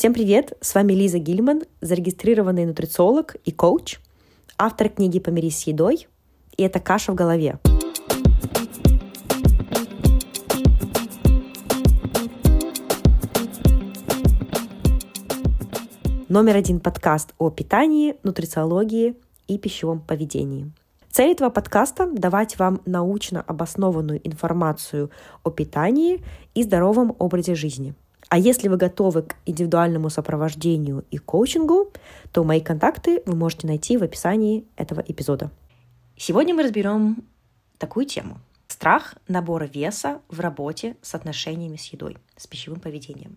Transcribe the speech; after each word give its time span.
Всем 0.00 0.14
привет! 0.14 0.56
С 0.62 0.74
вами 0.74 0.94
Лиза 0.94 1.18
Гильман, 1.18 1.64
зарегистрированный 1.82 2.64
нутрициолог 2.64 3.36
и 3.44 3.52
коуч, 3.52 3.98
автор 4.56 4.88
книги 4.88 5.18
«Помирись 5.20 5.58
с 5.58 5.66
едой», 5.66 6.08
и 6.56 6.62
это 6.62 6.80
«Каша 6.80 7.12
в 7.12 7.14
голове». 7.16 7.58
Номер 16.30 16.56
один 16.56 16.80
подкаст 16.80 17.34
о 17.36 17.50
питании, 17.50 18.16
нутрициологии 18.22 19.16
и 19.48 19.58
пищевом 19.58 20.00
поведении. 20.00 20.72
Цель 21.10 21.32
этого 21.32 21.50
подкаста– 21.50 22.08
давать 22.10 22.58
вам 22.58 22.80
научно 22.86 23.42
обоснованную 23.42 24.26
информацию 24.26 25.10
о 25.44 25.50
питании 25.50 26.24
и 26.54 26.62
здоровом 26.62 27.14
образе 27.18 27.54
жизни– 27.54 27.92
а 28.28 28.38
если 28.38 28.68
вы 28.68 28.76
готовы 28.76 29.22
к 29.22 29.36
индивидуальному 29.46 30.10
сопровождению 30.10 31.04
и 31.10 31.18
коучингу, 31.18 31.92
то 32.32 32.44
мои 32.44 32.60
контакты 32.60 33.22
вы 33.26 33.34
можете 33.34 33.66
найти 33.66 33.96
в 33.96 34.02
описании 34.02 34.64
этого 34.76 35.00
эпизода. 35.00 35.50
Сегодня 36.16 36.54
мы 36.54 36.62
разберем 36.62 37.24
такую 37.78 38.06
тему. 38.06 38.38
Страх 38.68 39.14
набора 39.26 39.64
веса 39.64 40.20
в 40.28 40.40
работе 40.40 40.96
с 41.02 41.14
отношениями 41.14 41.76
с 41.76 41.86
едой, 41.86 42.18
с 42.36 42.46
пищевым 42.46 42.78
поведением. 42.78 43.36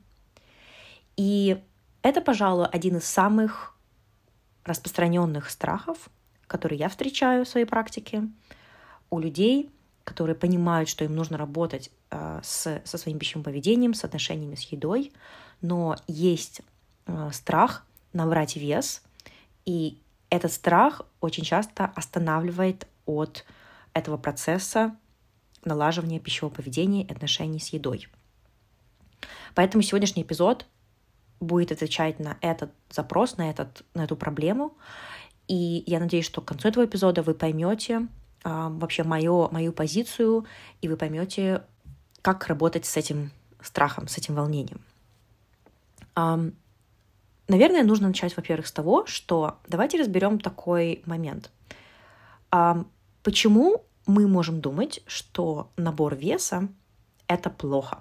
И 1.18 1.58
это, 2.02 2.22
пожалуй, 2.22 2.68
один 2.68 2.98
из 2.98 3.06
самых 3.06 3.76
распространенных 4.64 5.50
страхов, 5.50 6.10
которые 6.46 6.78
я 6.80 6.90
встречаю 6.90 7.46
в 7.46 7.50
своей 7.50 7.66
практике 7.66 8.28
у 9.10 9.20
людей, 9.20 9.72
которые 10.04 10.36
понимают, 10.36 10.90
что 10.90 11.06
им 11.06 11.16
нужно 11.16 11.38
работать 11.38 11.92
э, 12.12 12.40
с, 12.44 12.82
со 12.84 12.98
своим 12.98 13.20
пищевым 13.20 13.44
поведением, 13.44 13.94
с 13.94 14.04
отношениями 14.04 14.56
с 14.56 14.64
едой, 14.64 15.12
но 15.62 15.96
есть 16.08 16.62
э, 17.06 17.30
страх 17.32 17.86
набрать 18.12 18.56
вес, 18.56 19.02
и 19.66 19.98
этот 20.30 20.52
страх 20.52 21.02
очень 21.22 21.44
часто 21.44 21.86
останавливает 21.96 22.88
от 23.06 23.46
этого 23.94 24.18
процесса 24.18 24.96
налаживания 25.64 26.20
пищевого 26.20 26.54
поведения 26.54 27.04
и 27.04 27.12
отношений 27.12 27.60
с 27.60 27.70
едой. 27.70 28.08
Поэтому 29.56 29.84
сегодняшний 29.84 30.24
эпизод 30.24 30.66
будет 31.40 31.72
отвечать 31.72 32.20
на 32.20 32.38
этот 32.42 32.72
запрос, 32.90 33.38
на, 33.38 33.50
этот, 33.50 33.84
на 33.94 34.04
эту 34.04 34.16
проблему. 34.16 34.76
И 35.48 35.84
я 35.86 36.00
надеюсь, 36.00 36.26
что 36.26 36.42
к 36.42 36.46
концу 36.46 36.70
этого 36.70 36.86
эпизода 36.86 37.22
вы 37.22 37.34
поймете, 37.34 38.08
вообще 38.44 39.04
мою, 39.04 39.50
мою 39.52 39.72
позицию, 39.74 40.46
и 40.82 40.88
вы 40.88 40.98
поймете, 40.98 41.64
как 42.22 42.48
работать 42.48 42.86
с 42.86 42.98
этим 42.98 43.32
страхом, 43.62 44.08
с 44.08 44.18
этим 44.18 44.36
волнением. 44.36 44.82
Наверное, 47.48 47.84
нужно 47.84 48.08
начать, 48.08 48.36
во-первых, 48.38 48.68
с 48.68 48.72
того, 48.72 49.06
что 49.06 49.58
давайте 49.68 50.00
разберем 50.00 50.40
такой 50.40 51.04
момент. 51.06 51.52
Почему 53.24 53.86
мы 54.06 54.28
можем 54.28 54.62
думать, 54.62 55.02
что 55.08 55.70
набор 55.78 56.16
веса— 56.16 56.68
это 57.28 57.50
плохо? 57.50 58.00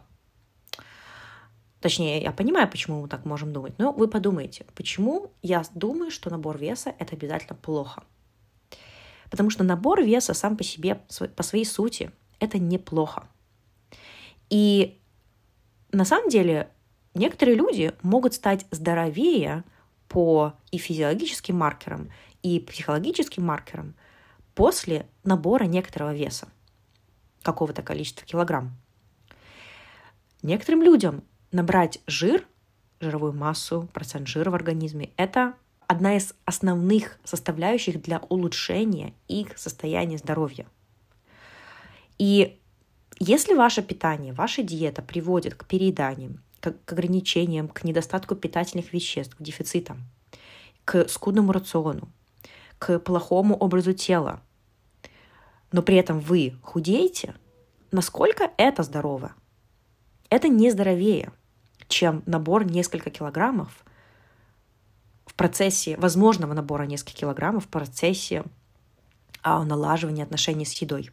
Точнее, 1.80 2.22
я 2.22 2.30
понимаю, 2.30 2.68
почему 2.70 3.02
мы 3.02 3.08
так 3.08 3.24
можем 3.24 3.52
думать, 3.52 3.76
но 3.78 3.92
вы 3.92 4.06
подумайте, 4.06 4.64
почему 4.76 5.32
я 5.42 5.62
думаю, 5.74 6.12
что 6.12 6.30
набор 6.30 6.56
веса— 6.58 6.94
это 6.98 7.16
обязательно 7.16 7.56
плохо? 7.56 8.04
Потому 9.32 9.48
что 9.48 9.64
набор 9.64 10.02
веса 10.02 10.34
сам 10.34 10.58
по 10.58 10.62
себе, 10.62 11.00
по 11.36 11.42
своей 11.42 11.64
сути, 11.64 12.12
это 12.38 12.58
неплохо. 12.58 13.26
И 14.50 15.00
на 15.90 16.04
самом 16.04 16.28
деле 16.28 16.68
некоторые 17.14 17.56
люди 17.56 17.94
могут 18.02 18.34
стать 18.34 18.66
здоровее 18.70 19.64
по 20.06 20.52
и 20.70 20.76
физиологическим 20.76 21.56
маркерам, 21.56 22.10
и 22.42 22.60
психологическим 22.60 23.42
маркерам 23.42 23.94
после 24.54 25.06
набора 25.24 25.64
некоторого 25.64 26.12
веса, 26.12 26.48
какого-то 27.40 27.80
количества 27.80 28.26
килограмм. 28.26 28.76
Некоторым 30.42 30.82
людям 30.82 31.24
набрать 31.52 32.00
жир, 32.06 32.46
жировую 33.00 33.32
массу, 33.32 33.88
процент 33.94 34.28
жира 34.28 34.50
в 34.50 34.54
организме, 34.54 35.08
это 35.16 35.54
одна 35.86 36.16
из 36.16 36.34
основных 36.44 37.18
составляющих 37.24 38.00
для 38.02 38.18
улучшения 38.28 39.14
их 39.28 39.58
состояния 39.58 40.18
здоровья. 40.18 40.66
И 42.18 42.58
если 43.18 43.54
ваше 43.54 43.82
питание, 43.82 44.32
ваша 44.32 44.62
диета 44.62 45.02
приводит 45.02 45.54
к 45.54 45.66
перееданиям, 45.66 46.42
к, 46.60 46.92
ограничениям, 46.92 47.68
к 47.68 47.84
недостатку 47.84 48.34
питательных 48.34 48.92
веществ, 48.92 49.36
к 49.36 49.42
дефицитам, 49.42 50.02
к 50.84 51.08
скудному 51.08 51.52
рациону, 51.52 52.08
к 52.78 52.98
плохому 52.98 53.56
образу 53.56 53.92
тела, 53.92 54.40
но 55.72 55.82
при 55.82 55.96
этом 55.96 56.20
вы 56.20 56.56
худеете, 56.62 57.34
насколько 57.90 58.50
это 58.56 58.82
здорово? 58.82 59.32
Это 60.28 60.48
не 60.48 60.70
здоровее, 60.70 61.32
чем 61.88 62.22
набор 62.26 62.64
несколько 62.64 63.10
килограммов– 63.10 63.84
в 65.32 65.34
процессе 65.34 65.96
возможного 65.96 66.52
набора 66.52 66.82
нескольких 66.84 67.20
килограммов, 67.20 67.64
в 67.64 67.68
процессе 67.68 68.44
а, 69.42 69.64
налаживания 69.64 70.22
отношений 70.22 70.66
с 70.66 70.74
едой. 70.74 71.10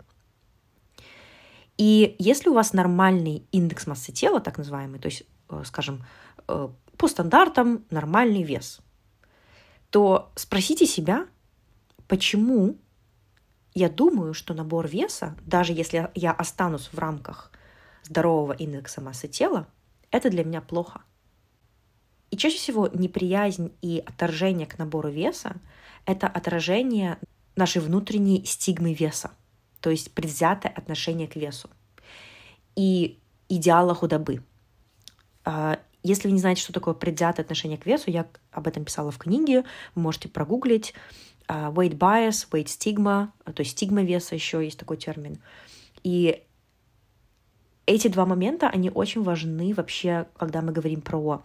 И 1.78 2.18
если 2.20 2.50
у 2.50 2.54
вас 2.54 2.74
нормальный 2.74 3.48
индекс 3.54 3.88
массы 3.88 4.12
тела, 4.12 4.42
так 4.42 4.58
называемый, 4.58 5.00
то 5.00 5.08
есть, 5.08 5.24
э, 5.50 5.64
скажем, 5.66 6.04
э, 6.50 6.68
по 6.98 7.08
стандартам 7.08 7.86
нормальный 7.90 8.44
вес, 8.44 8.82
то 9.90 10.34
спросите 10.36 10.86
себя, 10.86 11.26
почему 12.10 12.76
я 13.74 13.90
думаю, 13.90 14.34
что 14.34 14.54
набор 14.54 14.90
веса, 14.90 15.38
даже 15.46 15.72
если 15.72 16.12
я 16.14 16.32
останусь 16.34 16.90
в 16.92 17.00
рамках 17.00 17.52
здорового 18.04 18.52
индекса 18.52 19.00
массы 19.00 19.30
тела, 19.30 19.68
это 20.12 20.30
для 20.30 20.44
меня 20.44 20.60
плохо. 20.60 21.04
И 22.32 22.38
чаще 22.38 22.58
всего 22.58 22.88
неприязнь 22.88 23.72
и 23.82 24.04
отторжение 24.06 24.68
к 24.68 24.78
набору 24.78 25.10
веса— 25.10 25.56
это 26.06 26.28
отражение 26.28 27.18
нашей 27.56 27.82
внутренней 27.82 28.46
стигмы 28.46 28.94
веса, 28.94 29.32
то 29.82 29.90
есть 29.90 30.14
предвзятое 30.14 30.72
отношение 30.72 31.28
к 31.28 31.36
весу 31.36 31.70
и 32.76 33.20
идеала 33.50 33.94
худобы. 33.94 34.44
А, 35.44 35.80
если 36.04 36.28
вы 36.28 36.34
не 36.34 36.40
знаете, 36.40 36.62
что 36.62 36.72
такое 36.72 36.94
предвзятое 36.94 37.44
отношение 37.44 37.78
к 37.78 37.86
весу, 37.86 38.10
я 38.10 38.28
об 38.52 38.68
этом 38.68 38.86
писала 38.86 39.12
в 39.12 39.18
книге, 39.18 39.66
вы 39.96 40.02
можете 40.02 40.30
прогуглить. 40.30 40.94
А, 41.48 41.72
weight 41.72 41.98
bias, 41.98 42.48
weight 42.52 42.68
stigma, 42.68 43.30
то 43.44 43.62
есть 43.62 43.72
стигма 43.72 44.04
веса 44.04 44.36
еще 44.36 44.64
есть 44.64 44.80
такой 44.80 44.98
термин. 44.98 45.40
И 46.04 46.44
эти 47.86 48.08
два 48.08 48.26
момента, 48.26 48.70
они 48.70 48.90
очень 48.90 49.24
важны 49.24 49.74
вообще, 49.74 50.28
когда 50.38 50.62
мы 50.62 50.72
говорим 50.72 51.02
про 51.02 51.18
а, 51.20 51.44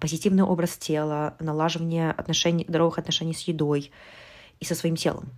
позитивный 0.00 0.42
образ 0.42 0.76
тела, 0.78 1.36
налаживание 1.38 2.10
отношений, 2.10 2.64
здоровых 2.66 2.98
отношений 2.98 3.34
с 3.34 3.42
едой 3.42 3.90
и 4.58 4.64
со 4.64 4.74
своим 4.74 4.96
телом. 4.96 5.30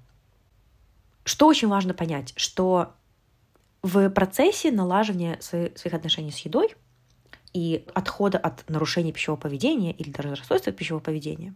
Что 1.24 1.46
очень 1.46 1.68
важно 1.68 1.92
понять, 1.92 2.32
что 2.36 2.94
в 3.82 4.08
процессе 4.10 4.70
налаживания 4.70 5.38
своих 5.40 5.92
отношений 5.92 6.30
с 6.30 6.38
едой 6.38 6.74
и 7.52 7.84
отхода 7.94 8.38
от 8.38 8.68
нарушения 8.68 9.12
пищевого 9.12 9.40
поведения 9.40 9.92
или 9.92 10.10
даже 10.10 10.34
расстройства 10.34 10.72
пищевого 10.72 11.02
поведения, 11.02 11.54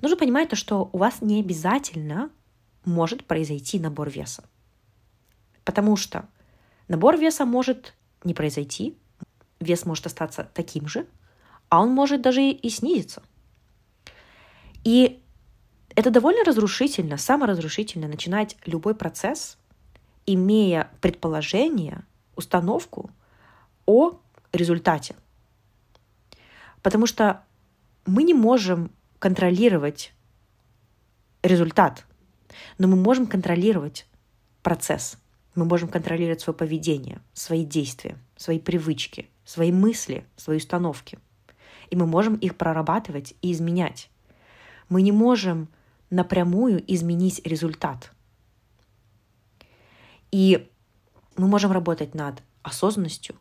нужно 0.00 0.16
понимать 0.16 0.48
то, 0.48 0.56
что 0.56 0.88
у 0.92 0.98
вас 0.98 1.20
не 1.20 1.40
обязательно 1.40 2.30
может 2.84 3.24
произойти 3.24 3.80
набор 3.80 4.10
веса. 4.10 4.44
Потому 5.64 5.96
что 5.96 6.28
набор 6.86 7.16
веса 7.16 7.44
может 7.44 7.94
не 8.22 8.32
произойти, 8.32 8.96
вес 9.58 9.84
может 9.84 10.06
остаться 10.06 10.48
таким 10.54 10.86
же, 10.86 11.06
а 11.68 11.80
он 11.82 11.90
может 11.90 12.22
даже 12.22 12.42
и 12.42 12.68
снизиться. 12.70 13.22
И 14.84 15.22
это 15.94 16.10
довольно 16.10 16.44
разрушительно, 16.44 17.16
саморазрушительно 17.16 18.06
начинать 18.06 18.56
любой 18.66 18.94
процесс, 18.94 19.58
имея 20.26 20.90
предположение, 21.00 22.04
установку 22.36 23.10
о 23.86 24.18
результате. 24.52 25.16
Потому 26.82 27.06
что 27.06 27.42
мы 28.04 28.22
не 28.22 28.34
можем 28.34 28.92
контролировать 29.18 30.12
результат, 31.42 32.06
но 32.78 32.86
мы 32.88 32.96
можем 32.96 33.26
контролировать 33.26 34.06
процесс. 34.62 35.18
Мы 35.54 35.64
можем 35.64 35.88
контролировать 35.88 36.42
свое 36.42 36.56
поведение, 36.56 37.20
свои 37.32 37.64
действия, 37.64 38.18
свои 38.36 38.58
привычки, 38.58 39.30
свои 39.44 39.72
мысли, 39.72 40.26
свои 40.36 40.58
установки 40.58 41.18
и 41.90 41.96
мы 41.96 42.06
можем 42.06 42.34
их 42.34 42.56
прорабатывать 42.56 43.34
и 43.42 43.52
изменять. 43.52 44.10
Мы 44.88 45.02
не 45.02 45.12
можем 45.12 45.68
напрямую 46.10 46.82
изменить 46.92 47.40
результат. 47.44 48.12
И 50.30 50.68
мы 51.36 51.48
можем 51.48 51.72
работать 51.72 52.14
над 52.14 52.42
осознанностью, 52.62 53.36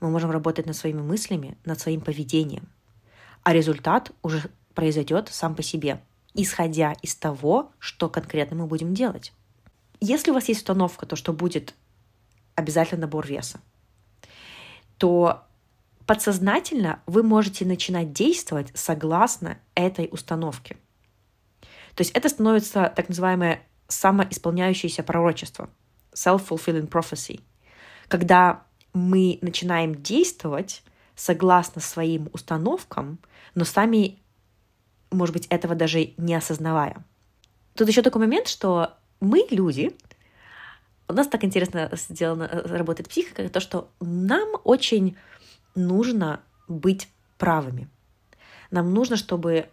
мы 0.00 0.10
можем 0.10 0.30
работать 0.30 0.66
над 0.66 0.76
своими 0.76 1.00
мыслями, 1.00 1.56
над 1.64 1.80
своим 1.80 2.00
поведением. 2.00 2.68
а 3.42 3.52
результат 3.52 4.10
уже 4.22 4.50
произойдет 4.74 5.28
сам 5.30 5.54
по 5.54 5.62
себе, 5.62 6.02
исходя 6.34 6.92
из 7.00 7.14
того, 7.14 7.70
что 7.78 8.08
конкретно 8.08 8.56
мы 8.56 8.66
будем 8.66 8.92
делать. 8.92 9.32
Если 10.00 10.32
у 10.32 10.34
вас 10.34 10.48
есть 10.48 10.60
установка, 10.60 11.06
то 11.06 11.14
что 11.14 11.32
будет 11.32 11.74
обязательно 12.56 13.02
набор 13.02 13.26
веса, 13.26 13.60
то 14.98 15.45
подсознательно 16.06 17.02
вы 17.06 17.22
можете 17.22 17.64
начинать 17.64 18.12
действовать 18.12 18.70
согласно 18.74 19.58
этой 19.74 20.08
установке. 20.10 20.76
То 21.94 22.02
есть 22.02 22.12
это 22.12 22.28
становится 22.28 22.92
так 22.94 23.08
называемое 23.08 23.62
самоисполняющееся 23.88 25.02
пророчество, 25.02 25.70
self-fulfilling 26.14 26.88
prophecy, 26.88 27.40
когда 28.08 28.64
мы 28.92 29.38
начинаем 29.42 29.94
действовать 30.02 30.82
согласно 31.14 31.80
своим 31.80 32.28
установкам, 32.32 33.18
но 33.54 33.64
сами, 33.64 34.18
может 35.10 35.34
быть, 35.34 35.46
этого 35.46 35.74
даже 35.74 36.12
не 36.16 36.34
осознавая. 36.34 37.04
Тут 37.74 37.88
еще 37.88 38.02
такой 38.02 38.20
момент, 38.20 38.48
что 38.48 38.94
мы, 39.20 39.46
люди, 39.50 39.96
у 41.08 41.12
нас 41.12 41.28
так 41.28 41.44
интересно 41.44 41.90
сделано, 41.92 42.48
работает 42.48 43.08
психика, 43.08 43.48
то, 43.48 43.60
что 43.60 43.90
нам 44.00 44.48
очень 44.64 45.16
нужно 45.76 46.40
быть 46.68 47.08
правыми. 47.38 47.88
Нам 48.70 48.92
нужно, 48.92 49.16
чтобы 49.16 49.68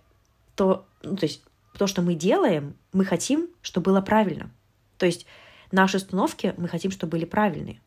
то, 0.55 0.85
ну, 1.01 1.15
то 1.15 1.25
есть 1.25 1.43
то, 1.77 1.87
что 1.87 2.01
мы 2.01 2.13
делаем, 2.13 2.75
мы 2.91 3.05
хотим, 3.05 3.49
чтобы 3.61 3.85
было 3.85 4.01
правильно. 4.01 4.51
То 4.97 5.05
есть 5.05 5.25
наши 5.71 5.97
установки 5.97 6.53
мы 6.57 6.67
хотим, 6.67 6.91
чтобы 6.91 7.11
были 7.11 7.25
правильные. 7.25 7.81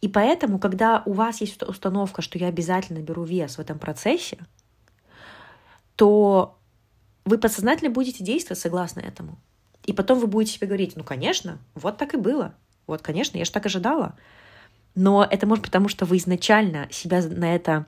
И 0.00 0.08
поэтому, 0.08 0.58
когда 0.58 1.02
у 1.04 1.12
вас 1.12 1.40
есть 1.40 1.62
установка, 1.62 2.22
что 2.22 2.38
я 2.38 2.48
обязательно 2.48 3.00
беру 3.00 3.22
вес 3.24 3.56
в 3.56 3.60
этом 3.60 3.78
процессе, 3.78 4.38
то 5.94 6.58
вы 7.24 7.38
подсознательно 7.38 7.90
будете 7.90 8.24
действовать 8.24 8.58
согласно 8.58 9.00
этому. 9.00 9.38
И 9.84 9.92
потом 9.92 10.18
вы 10.18 10.26
будете 10.26 10.54
себе 10.54 10.66
говорить, 10.66 10.96
ну, 10.96 11.04
конечно, 11.04 11.58
вот 11.74 11.98
так 11.98 12.14
и 12.14 12.16
было. 12.16 12.54
Вот, 12.86 13.02
конечно, 13.02 13.36
я 13.36 13.44
же 13.44 13.52
так 13.52 13.66
ожидала. 13.66 14.16
Но 14.94 15.26
это 15.28 15.46
может 15.46 15.64
потому, 15.64 15.88
что 15.88 16.04
вы 16.04 16.16
изначально 16.16 16.88
себя 16.90 17.22
на 17.22 17.54
это 17.54 17.86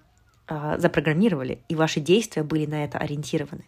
э, 0.48 0.76
запрограммировали, 0.78 1.62
и 1.68 1.74
ваши 1.74 2.00
действия 2.00 2.42
были 2.42 2.66
на 2.66 2.84
это 2.84 2.98
ориентированы. 2.98 3.66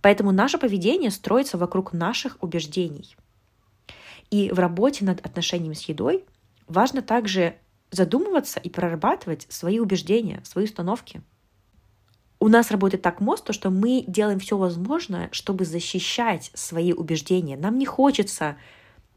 Поэтому 0.00 0.32
наше 0.32 0.58
поведение 0.58 1.10
строится 1.10 1.56
вокруг 1.56 1.92
наших 1.92 2.36
убеждений. 2.42 3.16
И 4.30 4.50
в 4.50 4.58
работе 4.58 5.04
над 5.04 5.24
отношениями 5.24 5.74
с 5.74 5.88
едой 5.88 6.24
важно 6.66 7.02
также 7.02 7.56
задумываться 7.90 8.60
и 8.60 8.68
прорабатывать 8.68 9.46
свои 9.48 9.78
убеждения, 9.78 10.42
свои 10.44 10.64
установки. 10.64 11.22
У 12.40 12.48
нас 12.48 12.70
работает 12.70 13.02
так 13.02 13.20
мозг, 13.20 13.44
то, 13.44 13.52
что 13.52 13.70
мы 13.70 14.04
делаем 14.06 14.38
все 14.38 14.58
возможное, 14.58 15.28
чтобы 15.32 15.64
защищать 15.64 16.50
свои 16.52 16.92
убеждения. 16.92 17.56
Нам 17.56 17.78
не 17.78 17.86
хочется 17.86 18.56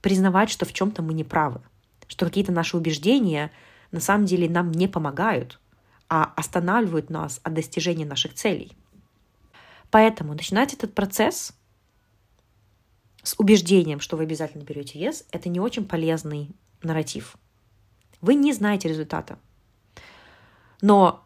признавать, 0.01 0.49
что 0.49 0.65
в 0.65 0.71
чем-то 0.71 1.01
мы 1.01 1.13
не 1.13 1.23
правы, 1.25 1.61
что 2.07 2.25
какие-то 2.25 2.51
наши 2.51 2.77
убеждения 2.77 3.51
на 3.91 3.99
самом 3.99 4.25
деле 4.25 4.49
нам 4.49 4.71
не 4.71 4.87
помогают, 4.87 5.59
а 6.09 6.33
останавливают 6.35 7.09
нас 7.09 7.39
от 7.43 7.53
достижения 7.53 8.05
наших 8.05 8.33
целей. 8.33 8.71
Поэтому 9.91 10.33
начинать 10.33 10.73
этот 10.73 10.93
процесс 10.93 11.53
с 13.23 13.35
убеждением, 13.37 13.99
что 13.99 14.17
вы 14.17 14.23
обязательно 14.23 14.63
берете 14.63 14.99
вес, 14.99 15.25
это 15.31 15.49
не 15.49 15.59
очень 15.59 15.85
полезный 15.85 16.49
нарратив. 16.81 17.37
Вы 18.21 18.35
не 18.35 18.53
знаете 18.53 18.87
результата. 18.87 19.37
Но 20.81 21.25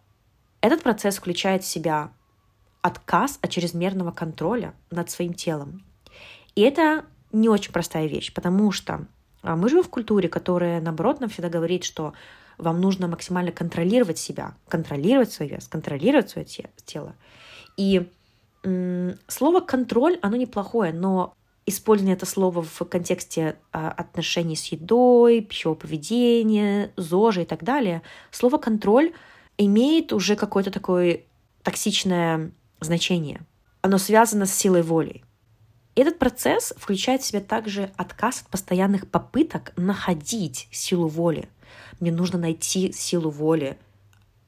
этот 0.62 0.84
процесс 0.84 1.18
включает 1.18 1.64
в 1.64 1.68
себя 1.68 2.12
отказ 2.82 3.40
от 3.42 3.50
чрезмерного 3.50 4.12
контроля 4.12 4.74
над 4.90 5.10
своим 5.10 5.34
телом. 5.34 5.84
И 6.56 6.62
это 6.62 7.06
не 7.32 7.50
очень 7.50 7.72
простая 7.72 8.08
вещь, 8.08 8.34
потому 8.34 8.72
что 8.72 9.08
а, 9.42 9.56
мы 9.56 9.70
живем 9.70 9.84
в 9.84 9.90
культуре, 9.90 10.30
которая, 10.30 10.82
наоборот, 10.82 11.20
нам 11.20 11.30
всегда 11.30 11.50
говорит, 11.50 11.84
что 11.84 12.14
вам 12.58 12.80
нужно 12.80 13.08
максимально 13.08 13.52
контролировать 13.52 14.18
себя, 14.18 14.56
контролировать 14.68 15.32
свой 15.32 15.50
вес, 15.50 15.68
контролировать 15.68 16.30
свое 16.30 16.48
тело. 16.86 17.16
И 17.78 18.10
слово 19.28 19.62
контроль, 19.62 20.20
оно 20.22 20.36
неплохое, 20.36 20.94
но 20.94 21.34
использование 21.66 22.16
это 22.16 22.26
слово 22.26 22.62
в 22.62 22.80
контексте 22.86 23.58
а, 23.72 23.92
отношений 23.92 24.56
с 24.56 24.66
едой, 24.66 25.42
пищевого 25.42 25.78
поведения, 25.78 26.92
ЗОЖа 26.98 27.42
и 27.42 27.46
так 27.46 27.64
далее, 27.64 28.02
слово 28.30 28.58
«контроль» 28.58 29.14
имеет 29.58 30.14
уже 30.14 30.36
какое-то 30.36 30.72
такое 30.72 31.24
токсичное 31.64 32.52
значение. 32.80 33.42
Оно 33.82 33.98
связано 33.98 34.46
с 34.46 34.54
силой 34.54 34.82
воли. 34.82 35.24
Этот 35.96 36.20
процесс 36.20 36.74
включает 36.78 37.22
в 37.22 37.26
себя 37.26 37.42
также 37.42 37.92
отказ 37.98 38.42
от 38.42 38.48
постоянных 38.48 39.10
попыток 39.10 39.74
находить 39.76 40.68
силу 40.72 41.08
воли. 41.08 41.50
Мне 42.00 42.12
нужно 42.12 42.40
найти 42.40 42.94
силу 42.94 43.30
воли, 43.30 43.78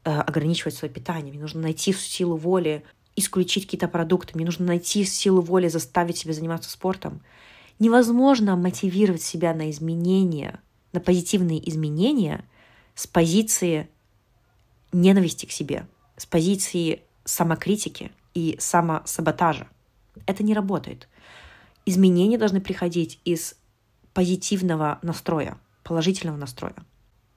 э, 0.06 0.12
ограничивать 0.12 0.76
свое 0.76 0.94
питание, 0.94 1.34
мне 1.34 1.42
нужно 1.42 1.62
найти 1.62 1.92
силу 1.92 2.38
воли 2.38 2.84
исключить 3.16 3.66
какие-то 3.66 3.88
продукты, 3.88 4.34
мне 4.36 4.46
нужно 4.46 4.66
найти 4.66 5.04
силу 5.04 5.42
воли, 5.42 5.68
заставить 5.68 6.18
себя 6.18 6.34
заниматься 6.34 6.70
спортом. 6.70 7.22
Невозможно 7.78 8.56
мотивировать 8.56 9.22
себя 9.22 9.54
на 9.54 9.70
изменения, 9.70 10.60
на 10.94 11.00
позитивные 11.00 11.68
изменения 11.70 12.46
с 12.96 13.06
позиции 13.06 13.90
ненависти 14.94 15.46
к 15.46 15.52
себе, 15.52 15.88
с 16.16 16.26
позиции 16.26 17.04
самокритики 17.26 18.12
и 18.34 18.56
самосаботажа. 18.60 19.68
Это 20.26 20.44
не 20.44 20.54
работает. 20.54 21.08
Изменения 21.86 22.38
должны 22.38 22.62
приходить 22.62 23.20
из 23.26 23.56
позитивного 24.14 25.00
настроя, 25.02 25.58
положительного 25.84 26.38
настроя. 26.38 26.76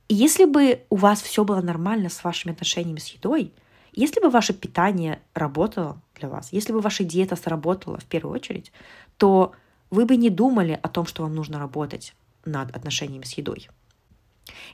И 0.09 0.15
если 0.15 0.45
бы 0.45 0.83
у 0.89 0.97
вас 0.97 1.21
все 1.21 1.45
было 1.45 1.61
нормально 1.61 2.09
с 2.09 2.23
вашими 2.23 2.53
отношениями 2.53 2.99
с 2.99 3.09
едой– 3.09 3.53
если 3.97 4.21
бы 4.21 4.29
ваше 4.29 4.53
питание 4.53 5.23
работало 5.33 6.01
для 6.15 6.29
вас, 6.29 6.53
если 6.53 6.73
бы 6.73 6.81
ваша 6.81 7.03
диета 7.03 7.35
сработала 7.35 7.99
в 7.99 8.05
первую 8.05 8.35
очередь, 8.35 8.71
то 9.17 9.53
вы 9.91 10.05
бы 10.05 10.17
не 10.17 10.29
думали 10.29 10.79
о 10.81 10.89
том, 10.89 11.07
что 11.07 11.23
вам 11.23 11.35
нужно 11.35 11.59
работать 11.59 12.15
над 12.45 12.77
отношениями 12.77 13.25
с 13.25 13.33
едой. 13.33 13.69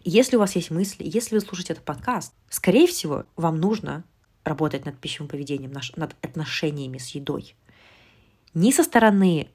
если 0.05 0.37
у 0.37 0.41
вас 0.41 0.57
есть 0.57 0.71
мысли, 0.71 1.05
если 1.07 1.37
вы 1.37 1.41
слушаете 1.41 1.75
этот 1.75 1.85
подкаст, 1.85 2.35
скорее 2.51 2.87
всего, 2.89 3.25
вам 3.37 3.61
нужно 3.61 4.05
работать 4.45 4.85
над 4.85 4.99
пищевым 4.99 5.29
поведением, 5.29 5.73
над 5.95 6.17
отношениями 6.21 6.99
с 6.99 7.11
едой. 7.11 7.55
Не 8.55 8.73
со 8.73 8.83
стороны 8.83 9.49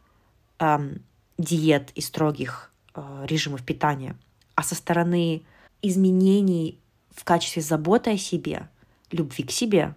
диет 1.38 1.92
и 1.96 2.02
строгих 2.02 2.72
э, 2.96 3.26
режимов 3.28 3.64
питания, 3.64 4.18
а 4.56 4.64
со 4.64 4.76
стороны 4.76 5.44
изменений 5.82 6.80
в 7.12 7.24
качестве 7.24 7.62
заботы 7.62 8.12
о 8.12 8.18
себе, 8.18 8.70
любви 9.12 9.44
к 9.44 9.52
себе, 9.52 9.96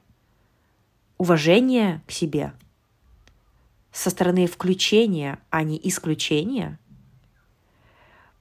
уважения 1.19 2.03
к 2.07 2.11
себе, 2.11 2.53
со 3.93 4.11
стороны 4.11 4.47
включения, 4.47 5.39
а 5.51 5.63
не 5.63 5.81
исключения. 5.83 6.79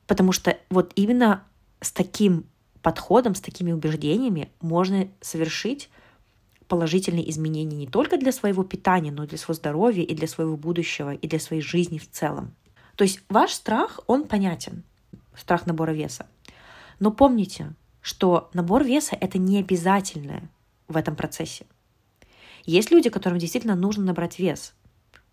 Потому 0.05 0.31
что 0.31 0.57
вот 0.69 0.91
именно 0.95 1.43
с 1.81 1.91
таким 1.91 2.45
подходом, 2.81 3.35
с 3.35 3.41
такими 3.41 3.71
убеждениями 3.71 4.51
можно 4.61 5.07
совершить 5.21 5.89
положительные 6.69 7.29
изменения 7.29 7.75
не 7.75 7.88
только 7.88 8.17
для 8.17 8.31
своего 8.31 8.63
питания, 8.63 9.11
но 9.11 9.23
и 9.25 9.27
для 9.27 9.38
своего 9.38 9.55
здоровья, 9.55 10.03
и 10.03 10.15
для 10.15 10.27
своего 10.27 10.55
будущего, 10.55 11.13
и 11.13 11.27
для 11.27 11.39
своей 11.39 11.61
жизни 11.61 11.97
в 11.97 12.09
целом. 12.09 12.55
То 12.95 13.03
есть 13.03 13.21
ваш 13.27 13.51
страх, 13.51 13.99
он 14.07 14.25
понятен, 14.25 14.83
страх 15.35 15.65
набора 15.65 15.91
веса. 15.91 16.27
Но 16.99 17.11
помните, 17.11 17.73
что 18.01 18.49
набор 18.53 18.83
веса— 18.83 19.17
это 19.19 19.38
не 19.38 19.59
обязательное 19.59 20.49
в 20.88 20.95
этом 20.95 21.15
процессе. 21.15 21.65
Есть 22.65 22.91
люди, 22.91 23.09
которым 23.09 23.39
действительно 23.39 23.75
нужно 23.75 24.03
набрать 24.03 24.38
вес, 24.38 24.73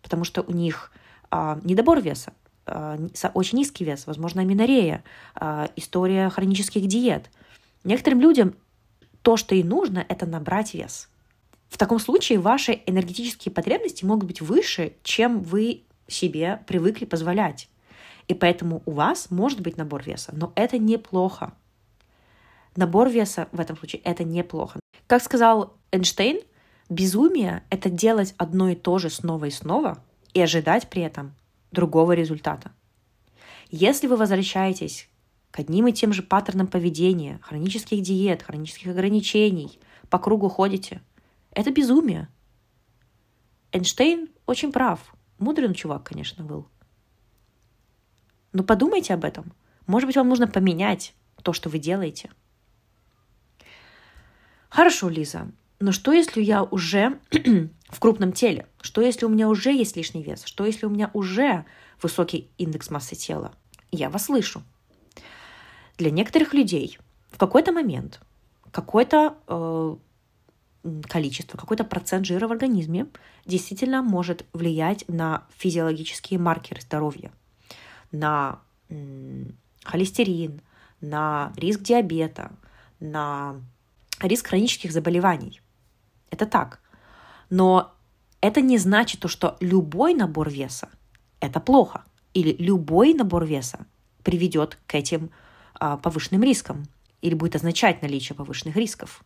потому 0.00 0.24
что 0.24 0.42
у 0.42 0.52
них 0.52 0.90
а, 1.30 1.60
недобор 1.64 2.00
веса, 2.00 2.32
а, 2.64 2.98
очень 3.34 3.58
низкий 3.58 3.84
вес, 3.84 4.06
возможно, 4.06 4.40
аминорея, 4.40 5.04
а, 5.34 5.68
история 5.76 6.30
хронических 6.30 6.86
диет. 6.86 7.30
Некоторым 7.84 8.20
людям 8.20 8.54
то, 9.22 9.36
что 9.36 9.54
и 9.54 9.62
нужно, 9.62 10.04
это 10.08 10.24
набрать 10.24 10.72
вес. 10.72 11.10
В 11.76 11.78
таком 11.78 11.98
случае 11.98 12.38
ваши 12.38 12.80
энергетические 12.86 13.52
потребности 13.52 14.02
могут 14.02 14.24
быть 14.24 14.40
выше, 14.40 14.94
чем 15.02 15.42
вы 15.42 15.82
себе 16.08 16.62
привыкли 16.66 17.04
позволять. 17.04 17.68
И 18.28 18.32
поэтому 18.32 18.82
у 18.86 18.92
вас 18.92 19.30
может 19.30 19.60
быть 19.60 19.76
набор 19.76 20.02
веса, 20.02 20.32
но 20.34 20.54
это 20.54 20.78
неплохо. 20.78 21.52
Набор 22.76 23.10
веса 23.10 23.48
в 23.52 23.60
этом 23.60 23.76
случае 23.76 24.00
это 24.04 24.24
неплохо. 24.24 24.80
Как 25.06 25.22
сказал 25.22 25.74
Эйнштейн, 25.92 26.40
безумие— 26.88 27.62
это 27.68 27.90
делать 27.90 28.34
одно 28.38 28.70
и 28.70 28.74
то 28.74 28.96
же 28.96 29.10
снова 29.10 29.44
и 29.44 29.50
снова 29.50 30.02
и 30.32 30.40
ожидать 30.40 30.88
при 30.88 31.02
этом 31.02 31.34
другого 31.72 32.12
результата. 32.12 32.72
Если 33.70 34.06
вы 34.06 34.16
возвращаетесь 34.16 35.10
к 35.50 35.58
одним 35.58 35.88
и 35.88 35.92
тем 35.92 36.14
же 36.14 36.22
паттернам 36.22 36.68
поведения, 36.68 37.38
хронических 37.42 38.00
диет, 38.00 38.44
хронических 38.44 38.92
ограничений, 38.92 39.78
по 40.08 40.18
кругу 40.18 40.48
ходите. 40.48 41.02
Это 41.56 41.72
безумие. 41.72 42.28
Эйнштейн 43.72 44.28
очень 44.44 44.72
прав. 44.72 45.14
Мудрый 45.38 45.72
чувак, 45.74 46.04
конечно, 46.04 46.44
был. 46.44 46.68
Но 48.52 48.62
подумайте 48.62 49.14
об 49.14 49.24
этом. 49.24 49.54
Может 49.86 50.06
быть, 50.06 50.16
вам 50.16 50.28
нужно 50.28 50.48
поменять 50.48 51.14
то, 51.42 51.54
что 51.54 51.70
вы 51.70 51.78
делаете. 51.78 52.30
Хорошо, 54.68 55.08
Лиза. 55.08 55.50
Но 55.80 55.92
что, 55.92 56.12
если 56.12 56.42
я 56.42 56.62
уже 56.62 57.18
в 57.88 58.00
крупном 58.00 58.32
теле? 58.32 58.66
Что, 58.82 59.00
если 59.00 59.24
у 59.24 59.30
меня 59.30 59.48
уже 59.48 59.72
есть 59.72 59.96
лишний 59.96 60.22
вес? 60.22 60.44
Что, 60.44 60.66
если 60.66 60.84
у 60.84 60.90
меня 60.90 61.10
уже 61.14 61.64
высокий 62.02 62.50
индекс 62.58 62.90
массы 62.90 63.16
тела? 63.16 63.54
Я 63.90 64.10
вас 64.10 64.26
слышу. 64.26 64.62
Для 65.96 66.10
некоторых 66.10 66.52
людей 66.52 66.98
в 67.30 67.38
какой-то 67.38 67.72
момент 67.72 68.20
какое-то 68.72 69.38
э, 69.48 69.96
количество, 71.08 71.56
какой-то 71.56 71.84
процент 71.84 72.26
жира 72.26 72.48
в 72.48 72.52
организме 72.52 73.06
действительно 73.44 74.02
может 74.02 74.44
влиять 74.52 75.04
на 75.08 75.44
физиологические 75.56 76.38
маркеры 76.38 76.80
здоровья, 76.80 77.32
на 78.12 78.60
холестерин, 79.84 80.60
на 81.00 81.52
риск 81.56 81.80
диабета, 81.80 82.52
на 83.00 83.56
риск 84.20 84.48
хронических 84.48 84.92
заболеваний. 84.92 85.60
Это 86.30 86.46
так. 86.46 86.80
Но 87.50 87.94
это 88.40 88.60
не 88.60 88.78
значит 88.78 89.20
то, 89.20 89.28
что 89.28 89.56
любой 89.60 90.14
набор 90.14 90.50
веса– 90.50 90.88
это 91.40 91.60
плохо. 91.60 92.04
Или 92.34 92.54
любой 92.58 93.14
набор 93.14 93.44
веса 93.44 93.86
приведет 94.22 94.78
к 94.86 94.94
этим 94.94 95.30
а, 95.74 95.96
повышенным 95.96 96.42
рискам 96.42 96.84
или 97.22 97.34
будет 97.34 97.56
означать 97.56 98.02
наличие 98.02 98.36
повышенных 98.36 98.76
рисков. 98.76 99.24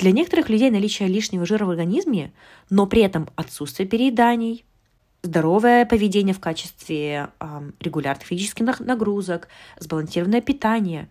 Для 0.00 0.12
некоторых 0.12 0.48
людей 0.48 0.70
наличие 0.70 1.08
лишнего 1.08 1.44
жира 1.44 1.66
в 1.66 1.70
организме, 1.70 2.32
но 2.70 2.86
при 2.86 3.02
этом 3.02 3.28
отсутствие 3.36 3.86
перееданий, 3.86 4.64
здоровое 5.22 5.84
поведение 5.84 6.34
в 6.34 6.40
качестве 6.40 7.28
э, 7.38 7.70
регулярных 7.80 8.26
физических 8.26 8.80
нагрузок, 8.80 9.48
сбалансированное 9.78 10.40
питание, 10.40 11.10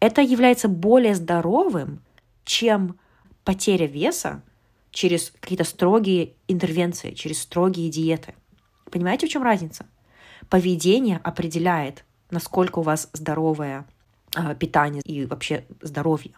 это 0.00 0.22
является 0.22 0.68
более 0.68 1.14
здоровым, 1.14 2.00
чем 2.46 2.98
потеря 3.44 3.86
веса 3.86 4.42
через 4.90 5.30
какие-то 5.38 5.64
строгие 5.64 6.32
интервенции, 6.48 7.10
через 7.10 7.42
строгие 7.42 7.90
диеты. 7.90 8.34
Понимаете, 8.90 9.26
в 9.26 9.30
чем 9.30 9.42
разница? 9.42 9.84
Поведение 10.48 11.20
определяет, 11.22 12.06
насколько 12.30 12.78
у 12.78 12.82
вас 12.82 13.10
здоровое 13.12 13.86
э, 14.34 14.54
питание 14.54 15.02
и 15.04 15.26
вообще 15.26 15.66
здоровье. 15.82 16.32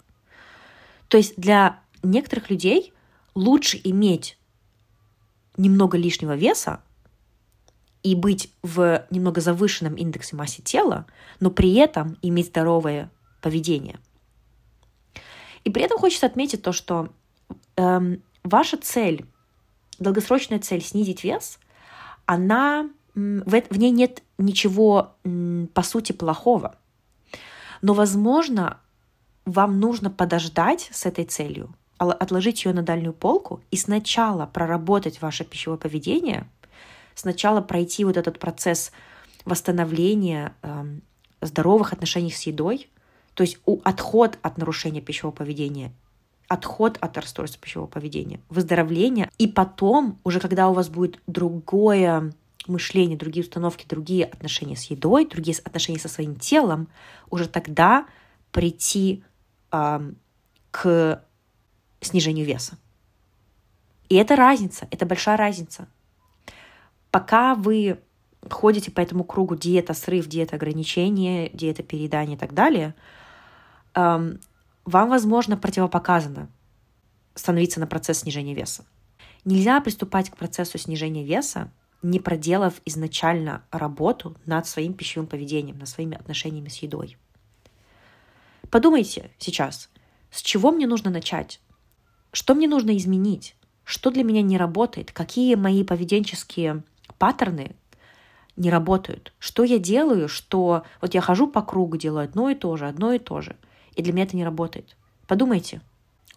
То 1.11 1.17
есть 1.17 1.35
для 1.37 1.81
некоторых 2.05 2.51
людей 2.51 2.95
лучше 3.35 3.81
иметь 3.83 4.39
немного 5.57 5.99
лишнего 5.99 6.37
веса 6.37 6.83
и 8.05 8.15
быть 8.15 8.53
в 8.63 9.05
немного 9.11 9.41
завышенном 9.41 9.97
индексе 9.97 10.37
массы 10.37 10.63
тела, 10.63 11.07
но 11.41 11.51
при 11.51 11.75
этом 11.75 12.17
иметь 12.23 12.47
здоровое 12.47 13.11
поведение. 13.43 13.99
И 15.65 15.71
при 15.71 15.83
этом 15.83 15.99
хочется 15.99 16.27
отметить 16.27 16.63
то, 16.63 16.73
что 16.73 17.09
эм, 17.75 18.23
ваша 18.45 18.77
цель, 18.77 19.27
долгосрочная 19.99 20.61
цель 20.61 20.81
снизить 20.81 21.25
вес, 21.25 21.59
она 22.25 22.89
в, 23.17 23.63
в 23.69 23.79
ней 23.79 23.91
нет 23.91 24.23
ничего 24.39 25.17
по 25.75 25.83
сути 25.83 26.13
плохого. 26.13 26.77
Но, 27.83 27.95
возможно, 27.95 28.79
вам 29.45 29.81
нужно 29.81 30.11
подождать 30.11 30.89
с 30.93 31.07
этой 31.07 31.25
целью, 31.25 31.75
отложить 31.99 32.65
ее 32.65 32.73
на 32.73 32.83
дальнюю 32.83 33.13
полку 33.13 33.61
и 33.71 33.77
сначала 33.77 34.47
проработать 34.47 35.21
ваше 35.21 35.45
пищевое 35.45 35.79
поведение, 35.79 36.49
сначала 37.15 37.61
пройти 37.61 38.05
вот 38.05 38.17
этот 38.17 38.39
процесс 38.39 38.93
восстановления 39.45 40.55
э, 40.63 40.85
здоровых 41.41 41.93
отношений 41.93 42.31
с 42.31 42.43
едой, 42.43 42.89
то 43.35 43.43
есть 43.43 43.59
у, 43.67 43.81
отход 43.85 44.39
от 44.43 44.59
нарушения 44.59 45.01
пищевого 45.01 45.35
поведения, 45.35 45.93
отход 46.49 46.99
от 47.01 47.17
расстройства 47.17 47.61
пищевого 47.61 47.89
поведения, 47.89 48.41
выздоровление, 48.49 49.31
и 49.39 49.47
потом, 49.47 50.19
уже 50.25 50.41
когда 50.41 50.69
у 50.69 50.73
вас 50.73 50.89
будет 50.89 51.21
другое 51.27 52.33
мышление, 52.67 53.17
другие 53.17 53.45
установки, 53.45 53.87
другие 53.89 54.25
отношения 54.25 54.77
с 54.77 54.85
едой, 54.85 55.27
другие 55.27 55.57
отношения 55.65 55.99
со 55.99 56.09
своим 56.09 56.37
телом, 56.37 56.89
уже 57.31 57.49
тогда 57.49 58.07
прийти 58.53 59.23
к 59.71 61.25
снижению 62.01 62.47
веса. 62.47 62.79
И 64.09 64.17
это 64.17 64.37
разница, 64.37 64.89
это 64.91 65.07
большая 65.07 65.37
разница. 65.37 65.87
Пока 67.11 67.55
вы 67.55 68.01
ходите 68.49 68.91
по 68.91 69.01
этому 69.01 69.25
кругу 69.25 69.55
диета, 69.55 69.95
срыв, 69.95 70.27
диета, 70.27 70.57
ограничения, 70.57 71.51
диета, 71.51 71.83
переедания 71.83 72.37
и 72.37 72.39
так 72.39 72.55
далее, 72.55 72.95
вам, 73.95 74.39
возможно, 74.85 75.57
противопоказано 75.57 76.49
становиться 77.35 77.81
на 77.81 77.87
процесс 77.87 78.21
снижения 78.21 78.55
веса. 78.55 78.85
Нельзя 79.45 79.81
приступать 79.81 80.31
к 80.31 80.37
процессу 80.37 80.79
снижения 80.79 81.25
веса, 81.25 81.71
не 82.03 82.19
проделав 82.19 82.81
изначально 82.85 83.63
работу 83.71 84.37
над 84.47 84.67
своим 84.67 84.95
пищевым 84.95 85.27
поведением, 85.27 85.79
над 85.79 85.89
своими 85.89 86.17
отношениями 86.17 86.69
с 86.69 86.77
едой. 86.77 87.19
Подумайте 88.71 89.31
сейчас, 89.39 89.91
с 90.31 90.43
чего 90.43 90.71
мне 90.71 90.87
нужно 90.87 91.11
начать? 91.11 91.61
Что 92.33 92.55
мне 92.55 92.69
нужно 92.69 92.97
изменить? 92.97 93.57
Что 93.85 94.11
для 94.11 94.23
меня 94.23 94.43
не 94.43 94.57
работает? 94.57 95.11
Какие 95.11 95.57
мои 95.57 95.83
поведенческие 95.83 96.85
паттерны 97.19 97.75
не 98.57 98.71
работают? 98.71 99.33
Что 99.41 99.65
я 99.65 99.79
делаю, 99.79 100.29
что 100.29 100.85
вот 101.01 101.15
я 101.15 101.21
хожу 101.21 101.49
по 101.49 101.63
кругу, 101.63 101.97
делаю 101.97 102.25
одно 102.25 102.51
и 102.51 102.55
то 102.55 102.77
же, 102.77 102.87
одно 102.87 103.13
и 103.13 103.19
то 103.19 103.41
же, 103.41 103.57
и 103.97 104.03
для 104.03 104.13
меня 104.13 104.25
это 104.25 104.37
не 104.37 104.45
работает? 104.45 104.97
Подумайте. 105.27 105.81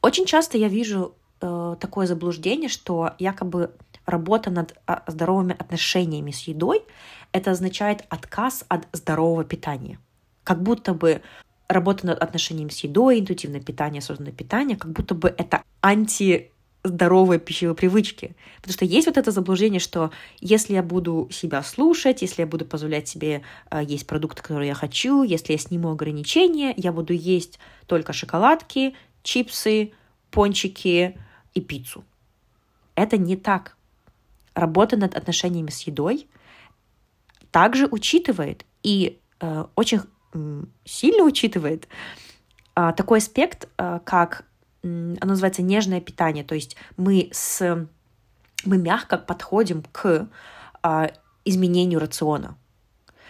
Очень 0.01 0.25
часто 0.25 0.57
я 0.57 0.67
вижу 0.67 1.13
э, 1.41 1.75
такое 1.79 2.07
заблуждение, 2.07 2.69
что 2.69 3.13
якобы 3.19 3.71
работа 4.05 4.49
над 4.49 4.75
а, 4.85 5.03
здоровыми 5.07 5.55
отношениями 5.57 6.31
с 6.31 6.41
едой 6.41 6.83
это 7.31 7.51
означает 7.51 8.05
отказ 8.09 8.65
от 8.67 8.87
здорового 8.91 9.43
питания. 9.43 9.99
Как 10.43 10.61
будто 10.61 10.93
бы 10.93 11.21
работа 11.73 12.05
над 12.07 12.19
отношением 12.19 12.69
с 12.69 12.79
едой, 12.79 13.19
интуитивное 13.19 13.61
питание, 13.61 13.99
осознанное 13.99 14.33
питание, 14.33 14.77
как 14.77 14.91
будто 14.91 15.15
бы 15.15 15.33
это 15.37 15.63
анти 15.81 16.51
здоровые 16.83 17.39
пищевые 17.39 17.75
привычки. 17.75 18.35
Потому 18.57 18.73
что 18.73 18.85
есть 18.85 19.07
вот 19.07 19.17
это 19.17 19.31
заблуждение, 19.31 19.79
что 19.79 20.11
если 20.41 20.73
я 20.73 20.83
буду 20.83 21.29
себя 21.31 21.63
слушать, 21.63 22.21
если 22.21 22.41
я 22.41 22.47
буду 22.47 22.65
позволять 22.65 23.07
себе 23.07 23.41
э, 23.71 23.81
есть 23.85 24.05
продукты, 24.05 24.41
которые 24.41 24.69
я 24.69 24.73
хочу, 24.73 25.23
если 25.23 25.53
я 25.53 25.57
сниму 25.57 25.91
ограничения, 25.91 26.73
я 26.75 26.91
буду 26.91 27.13
есть 27.13 27.59
только 27.87 28.11
шоколадки, 28.11 28.95
чипсы, 29.23 29.93
пончики 30.29 31.17
и 31.53 31.61
пиццу. 31.61 32.03
Это 32.95 33.17
не 33.17 33.37
так. 33.37 33.77
Работа 34.53 34.97
над 34.97 35.15
отношениями 35.15 35.69
с 35.69 35.81
едой 35.81 36.27
также 37.51 37.87
учитывает 37.87 38.65
и 38.83 39.19
э, 39.39 39.65
очень 39.75 40.01
сильно 40.85 41.23
учитывает 41.23 41.87
а, 42.75 42.93
такой 42.93 43.19
аспект, 43.19 43.67
а, 43.77 43.99
как 43.99 44.45
оно 44.83 45.15
называется 45.21 45.61
нежное 45.61 46.01
питание, 46.01 46.43
то 46.43 46.55
есть 46.55 46.75
мы 46.97 47.29
с 47.31 47.87
мы 48.65 48.77
мягко 48.77 49.17
подходим 49.17 49.83
к 49.91 50.27
а, 50.81 51.11
изменению 51.45 51.99
рациона. 51.99 52.57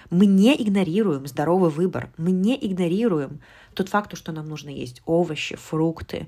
Мы 0.10 0.26
не 0.28 0.56
игнорируем 0.62 1.26
здоровый 1.28 1.72
выбор, 1.72 2.12
мы 2.18 2.32
не 2.32 2.56
игнорируем 2.56 3.42
тот 3.74 3.90
факт, 3.90 4.16
что 4.16 4.32
нам 4.32 4.48
нужно 4.48 4.70
есть 4.70 5.02
овощи, 5.06 5.56
фрукты, 5.56 6.28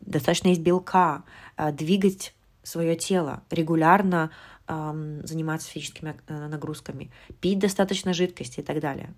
достаточно 0.00 0.48
есть 0.48 0.60
белка, 0.60 1.22
двигать 1.72 2.34
свое 2.62 2.96
тело, 2.96 3.42
регулярно 3.50 4.32
заниматься 4.66 5.70
физическими 5.70 6.16
э, 6.26 6.48
нагрузками, 6.48 7.10
пить 7.40 7.58
достаточно 7.58 8.14
жидкости 8.14 8.60
и 8.60 8.62
так 8.62 8.80
далее. 8.80 9.14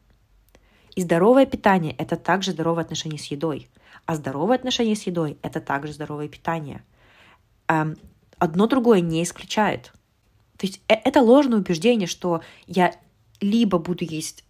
И 0.97 1.03
здоровое 1.03 1.47
питание– 1.47 1.95
это 1.99 2.17
также 2.17 2.53
здоровое 2.53 2.83
отношение 2.83 3.19
с 3.19 3.27
едой. 3.27 3.69
А 4.07 4.17
здоровое 4.17 4.57
отношение 4.57 4.97
с 4.97 5.03
едой– 5.03 5.39
это 5.43 5.61
также 5.61 5.93
здоровое 5.93 6.29
питание. 6.29 6.83
Эм, 7.69 7.97
одно 8.39 8.67
другое 8.67 9.01
не 9.01 9.23
исключает. 9.23 9.93
То 10.57 10.67
есть 10.67 10.81
э, 10.89 10.95
это 10.95 11.21
ложное 11.21 11.59
убеждение, 11.59 12.09
что 12.09 12.41
я 12.67 12.95
либо 13.41 13.79
буду 13.79 14.05
есть 14.05 14.45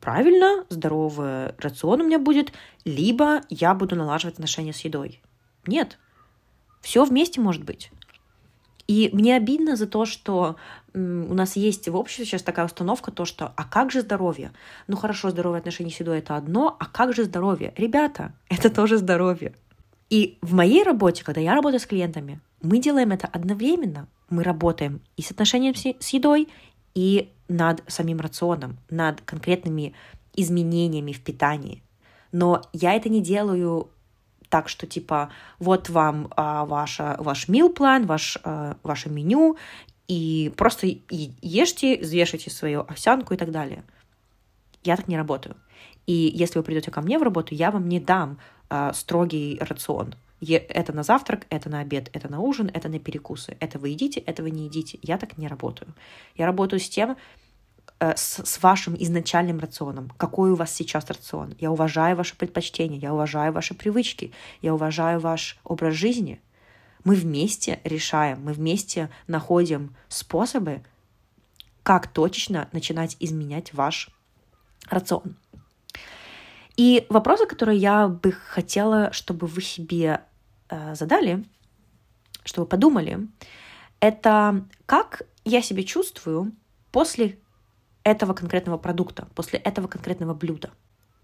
правильно, 0.00 0.64
здоровый 0.70 1.52
рацион 1.58 2.00
у 2.00 2.04
меня 2.04 2.18
будет, 2.18 2.52
либо 2.84 3.42
я 3.48 3.74
буду 3.74 3.94
налаживать 3.94 4.34
отношения 4.34 4.72
с 4.72 4.80
едой. 4.80 5.20
Нет. 5.66 5.98
Все 6.80 7.04
вместе 7.04 7.40
может 7.40 7.62
быть. 7.62 7.92
И 8.90 9.08
мне 9.12 9.36
обидно 9.36 9.76
за 9.76 9.86
то, 9.86 10.04
что 10.04 10.56
у 10.94 10.98
нас 10.98 11.54
есть 11.54 11.88
в 11.88 11.94
обществе 11.94 12.24
сейчас 12.24 12.42
такая 12.42 12.66
установка, 12.66 13.12
то, 13.12 13.24
что 13.24 13.52
«а 13.56 13.62
как 13.62 13.92
же 13.92 14.00
здоровье?» 14.00 14.50
Ну 14.88 14.96
хорошо, 14.96 15.30
здоровые 15.30 15.60
отношения 15.60 15.92
с 15.92 16.00
едой– 16.00 16.18
это 16.18 16.34
одно, 16.34 16.76
а 16.76 16.86
как 16.86 17.14
же 17.14 17.22
здоровье? 17.22 17.72
Ребята, 17.76 18.32
это 18.48 18.68
тоже 18.68 18.98
здоровье. 18.98 19.54
И 20.08 20.38
в 20.42 20.54
моей 20.54 20.82
работе, 20.82 21.22
когда 21.22 21.40
я 21.40 21.54
работаю 21.54 21.78
с 21.78 21.86
клиентами, 21.86 22.40
мы 22.62 22.80
делаем 22.80 23.12
это 23.12 23.28
одновременно. 23.28 24.08
Мы 24.28 24.42
работаем 24.42 25.02
и 25.16 25.22
с 25.22 25.30
отношением 25.30 25.76
с 25.76 26.08
едой, 26.08 26.48
и 26.92 27.30
над 27.46 27.84
самим 27.86 28.18
рационом, 28.18 28.76
над 28.90 29.20
конкретными 29.20 29.94
изменениями 30.34 31.12
в 31.12 31.22
питании. 31.22 31.84
Но 32.32 32.62
я 32.72 32.94
это 32.94 33.08
не 33.08 33.22
делаю 33.22 33.88
так, 34.50 34.68
что 34.68 34.86
типа 34.86 35.30
вот 35.58 35.88
вам 35.88 36.28
а, 36.36 36.66
ваша, 36.66 37.16
ваш 37.18 37.48
мил-план, 37.48 38.06
ваш, 38.06 38.36
а, 38.44 38.76
ваше 38.82 39.08
меню, 39.08 39.56
и 40.08 40.52
просто 40.56 40.88
ешьте, 41.08 41.96
взвешивайте 41.98 42.50
свою 42.50 42.80
овсянку 42.80 43.32
и 43.32 43.36
так 43.36 43.52
далее. 43.52 43.84
Я 44.82 44.96
так 44.96 45.08
не 45.08 45.16
работаю. 45.16 45.56
И 46.06 46.32
если 46.34 46.58
вы 46.58 46.64
придете 46.64 46.90
ко 46.90 47.00
мне 47.00 47.18
в 47.18 47.22
работу, 47.22 47.54
я 47.54 47.70
вам 47.70 47.88
не 47.88 48.00
дам 48.00 48.38
а, 48.68 48.92
строгий 48.92 49.58
рацион. 49.60 50.14
Это 50.40 50.92
на 50.92 51.02
завтрак, 51.02 51.46
это 51.50 51.68
на 51.68 51.80
обед, 51.80 52.10
это 52.12 52.30
на 52.30 52.40
ужин, 52.40 52.70
это 52.72 52.88
на 52.88 52.98
перекусы. 52.98 53.56
Это 53.60 53.78
вы 53.78 53.90
едите, 53.90 54.20
это 54.20 54.42
вы 54.42 54.50
не 54.50 54.64
едите. 54.64 54.98
Я 55.02 55.18
так 55.18 55.38
не 55.38 55.46
работаю. 55.46 55.92
Я 56.34 56.46
работаю 56.46 56.80
с 56.80 56.88
тем, 56.88 57.16
с, 58.00 58.44
с 58.44 58.62
вашим 58.62 58.96
изначальным 58.98 59.58
рационом. 59.58 60.10
Какой 60.16 60.50
у 60.50 60.54
вас 60.54 60.72
сейчас 60.72 61.08
рацион? 61.08 61.54
Я 61.58 61.70
уважаю 61.70 62.16
ваши 62.16 62.36
предпочтения, 62.36 62.98
я 62.98 63.12
уважаю 63.12 63.52
ваши 63.52 63.74
привычки, 63.74 64.32
я 64.62 64.74
уважаю 64.74 65.20
ваш 65.20 65.58
образ 65.64 65.94
жизни. 65.94 66.40
Мы 67.04 67.14
вместе 67.14 67.80
решаем, 67.84 68.42
мы 68.42 68.52
вместе 68.52 69.10
находим 69.26 69.94
способы, 70.08 70.82
как 71.82 72.08
точечно 72.08 72.68
начинать 72.72 73.16
изменять 73.20 73.72
ваш 73.74 74.10
рацион. 74.88 75.36
И 76.76 77.06
вопросы, 77.10 77.46
которые 77.46 77.78
я 77.78 78.08
бы 78.08 78.32
хотела, 78.32 79.12
чтобы 79.12 79.46
вы 79.46 79.60
себе 79.60 80.22
э, 80.68 80.94
задали, 80.94 81.44
чтобы 82.44 82.66
подумали, 82.66 83.28
это 84.00 84.64
как 84.86 85.22
я 85.44 85.60
себя 85.62 85.82
чувствую 85.82 86.52
после 86.90 87.38
этого 88.02 88.34
конкретного 88.34 88.78
продукта, 88.78 89.28
после 89.34 89.58
этого 89.58 89.86
конкретного 89.88 90.34
блюда. 90.34 90.70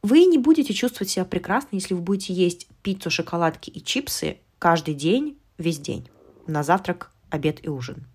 Вы 0.02 0.24
не 0.24 0.38
будете 0.38 0.72
чувствовать 0.72 1.10
себя 1.10 1.24
прекрасно, 1.24 1.70
если 1.72 1.94
вы 1.94 2.00
будете 2.00 2.32
есть 2.32 2.68
пиццу, 2.82 3.10
шоколадки 3.10 3.70
и 3.70 3.82
чипсы 3.82 4.38
каждый 4.58 4.94
день, 4.94 5.38
весь 5.58 5.78
день, 5.78 6.08
на 6.46 6.62
завтрак, 6.62 7.10
обед 7.30 7.64
и 7.64 7.68
ужин. 7.68 8.06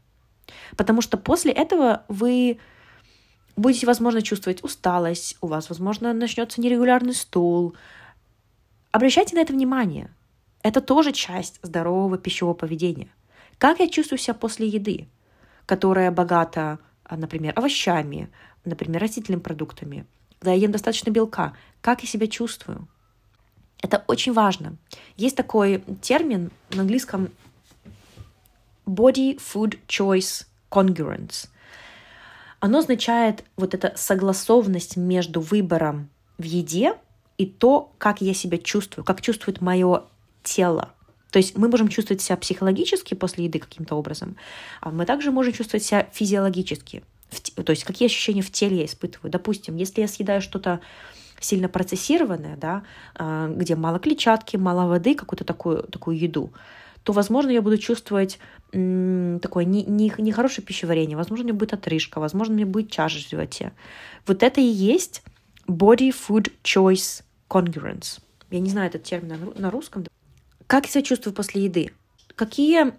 Потому 0.77 1.01
что 1.01 1.18
после 1.18 1.51
этого 1.51 2.06
вы 2.08 2.60
будете, 3.56 3.86
возможно, 3.88 4.22
чувствовать 4.22 4.63
усталость, 4.63 5.38
у 5.41 5.48
вас, 5.48 5.70
возможно, 5.70 6.13
начнется 6.13 6.62
нерегулярный 6.62 7.13
стул. 7.13 7.75
Обращайте 8.91 9.36
на 9.36 9.41
это 9.41 9.53
внимание. 9.53 10.13
Это 10.63 10.82
тоже 10.82 11.12
часть 11.12 11.60
здорового 11.63 12.18
пищевого 12.18 12.53
поведения. 12.53 13.12
Как 13.58 13.80
я 13.80 13.89
чувствую 13.89 14.20
себя 14.20 14.34
после 14.34 14.68
еды, 14.68 15.08
которая 15.65 16.12
богата, 16.12 16.80
а, 17.03 17.18
например, 17.18 17.53
овощами, 17.56 18.32
например, 18.65 19.01
растительными 19.01 19.41
продуктами, 19.41 20.06
когда 20.39 20.53
я 20.53 20.62
ем 20.62 20.72
достаточно 20.72 21.10
белка, 21.10 21.53
как 21.82 22.01
я 22.01 22.08
себя 22.08 22.27
чувствую. 22.27 22.88
Это 23.82 24.03
очень 24.08 24.34
важно. 24.34 24.77
Есть 25.18 25.36
такой 25.36 25.84
термин 26.01 26.51
на 26.72 26.82
английском 26.82 27.30
body 28.86 29.39
food 29.39 29.80
choice 29.88 30.46
congruence– 30.70 31.48
оно 32.62 32.77
означает 32.77 33.44
вот 33.58 33.74
эта 33.74 33.91
согласованность 33.98 34.96
между 34.96 35.41
выбором 35.41 36.10
в 36.38 36.44
еде 36.44 36.94
и 37.38 37.48
то, 37.48 37.91
как 37.98 38.22
я 38.22 38.36
себя 38.36 38.60
чувствую, 38.60 39.03
как 39.03 39.20
чувствует 39.20 39.62
мое 39.62 40.03
тело. 40.44 40.94
То 41.32 41.39
есть 41.39 41.58
мы 41.58 41.70
можем 41.70 41.88
чувствовать 41.88 42.22
себя 42.22 42.38
психологически 42.38 43.15
после 43.15 43.46
еды 43.46 43.58
каким-то 43.58 43.96
образом, 43.96 44.38
а 44.80 44.91
мы 44.91 45.08
также 45.08 45.32
можем 45.32 45.54
чувствовать 45.54 45.84
себя 45.84 46.08
физиологически. 46.13 47.04
То 47.56 47.72
есть 47.72 47.84
какие 47.84 48.08
ощущения 48.08 48.41
в 48.41 48.52
теле 48.52 48.78
я 48.78 48.86
испытываю. 48.86 49.32
Допустим, 49.32 49.76
если 49.76 50.02
я 50.02 50.08
съедаю 50.08 50.41
что-то 50.41 50.82
сильно 51.39 51.70
процессированное, 51.70 52.56
да, 52.58 52.84
а, 53.15 53.48
где 53.48 53.76
мало 53.76 54.00
клетчатки, 54.00 54.58
мало 54.58 54.88
воды, 54.88 55.15
какую-то 55.15 55.44
такую, 55.44 55.84
такую 55.84 56.17
еду, 56.17 56.52
то, 57.04 57.13
возможно, 57.13 57.50
я 57.50 57.62
буду 57.62 57.78
чувствовать 57.78 58.38
такое 58.72 59.65
нехорошее 59.65 60.62
не, 60.62 60.63
не 60.63 60.65
пищеварение, 60.65 61.17
возможно, 61.17 61.44
меня 61.44 61.54
будет 61.56 61.74
отрыжка, 61.74 62.20
возможно, 62.20 62.54
меня 62.54 62.67
будет 62.67 62.91
чаша 62.91 63.17
в 63.17 63.30
животе. 63.30 63.74
Вот 64.28 64.44
это 64.44 64.62
и 64.62 64.65
есть 64.65 65.24
body 65.67 66.13
food 66.13 66.52
choice 66.63 67.24
congruence. 67.50 68.22
Я 68.50 68.60
не 68.60 68.70
знаю 68.70 68.88
этот 68.88 69.04
термин 69.04 69.52
на 69.56 69.72
русском. 69.72 70.06
Как 70.67 70.86
я 70.86 70.91
себя 70.91 71.02
чувствую 71.02 71.34
после 71.34 71.63
еды? 71.63 71.91
Какие 72.36 72.94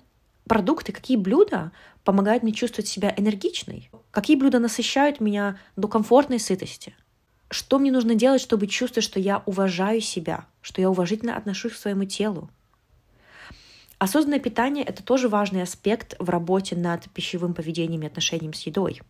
продукты, 0.46 0.92
какие 0.92 1.16
блюда 1.16 1.72
помогают 2.04 2.42
мне 2.42 2.52
чувствовать 2.52 2.88
себя 2.88 3.12
энергичной? 3.16 3.90
Какие 4.10 4.36
блюда 4.36 4.58
насыщают 4.58 5.20
меня 5.20 5.58
до 5.76 5.88
комфортной 5.88 6.40
сытости? 6.40 6.94
Что 7.50 7.78
мне 7.78 7.92
нужно 7.92 8.14
делать, 8.14 8.40
чтобы 8.40 8.66
чувствовать, 8.66 9.04
что 9.04 9.20
я 9.20 9.42
уважаю 9.46 10.00
себя, 10.00 10.46
что 10.60 10.80
я 10.80 10.90
уважительно 10.90 11.36
отношусь 11.36 11.72
к 11.72 11.76
своему 11.76 12.04
телу, 12.04 12.50
Осознанное 14.02 14.40
питание– 14.40 14.84
это 14.88 15.04
тоже 15.04 15.28
важный 15.28 15.62
аспект 15.62 16.16
в 16.18 16.28
работе 16.28 16.74
над 16.74 17.08
пищевым 17.10 17.54
поведением 17.54 18.02
и 18.02 18.06
отношением 18.06 18.52
с 18.52 18.62
едой. 18.62 19.00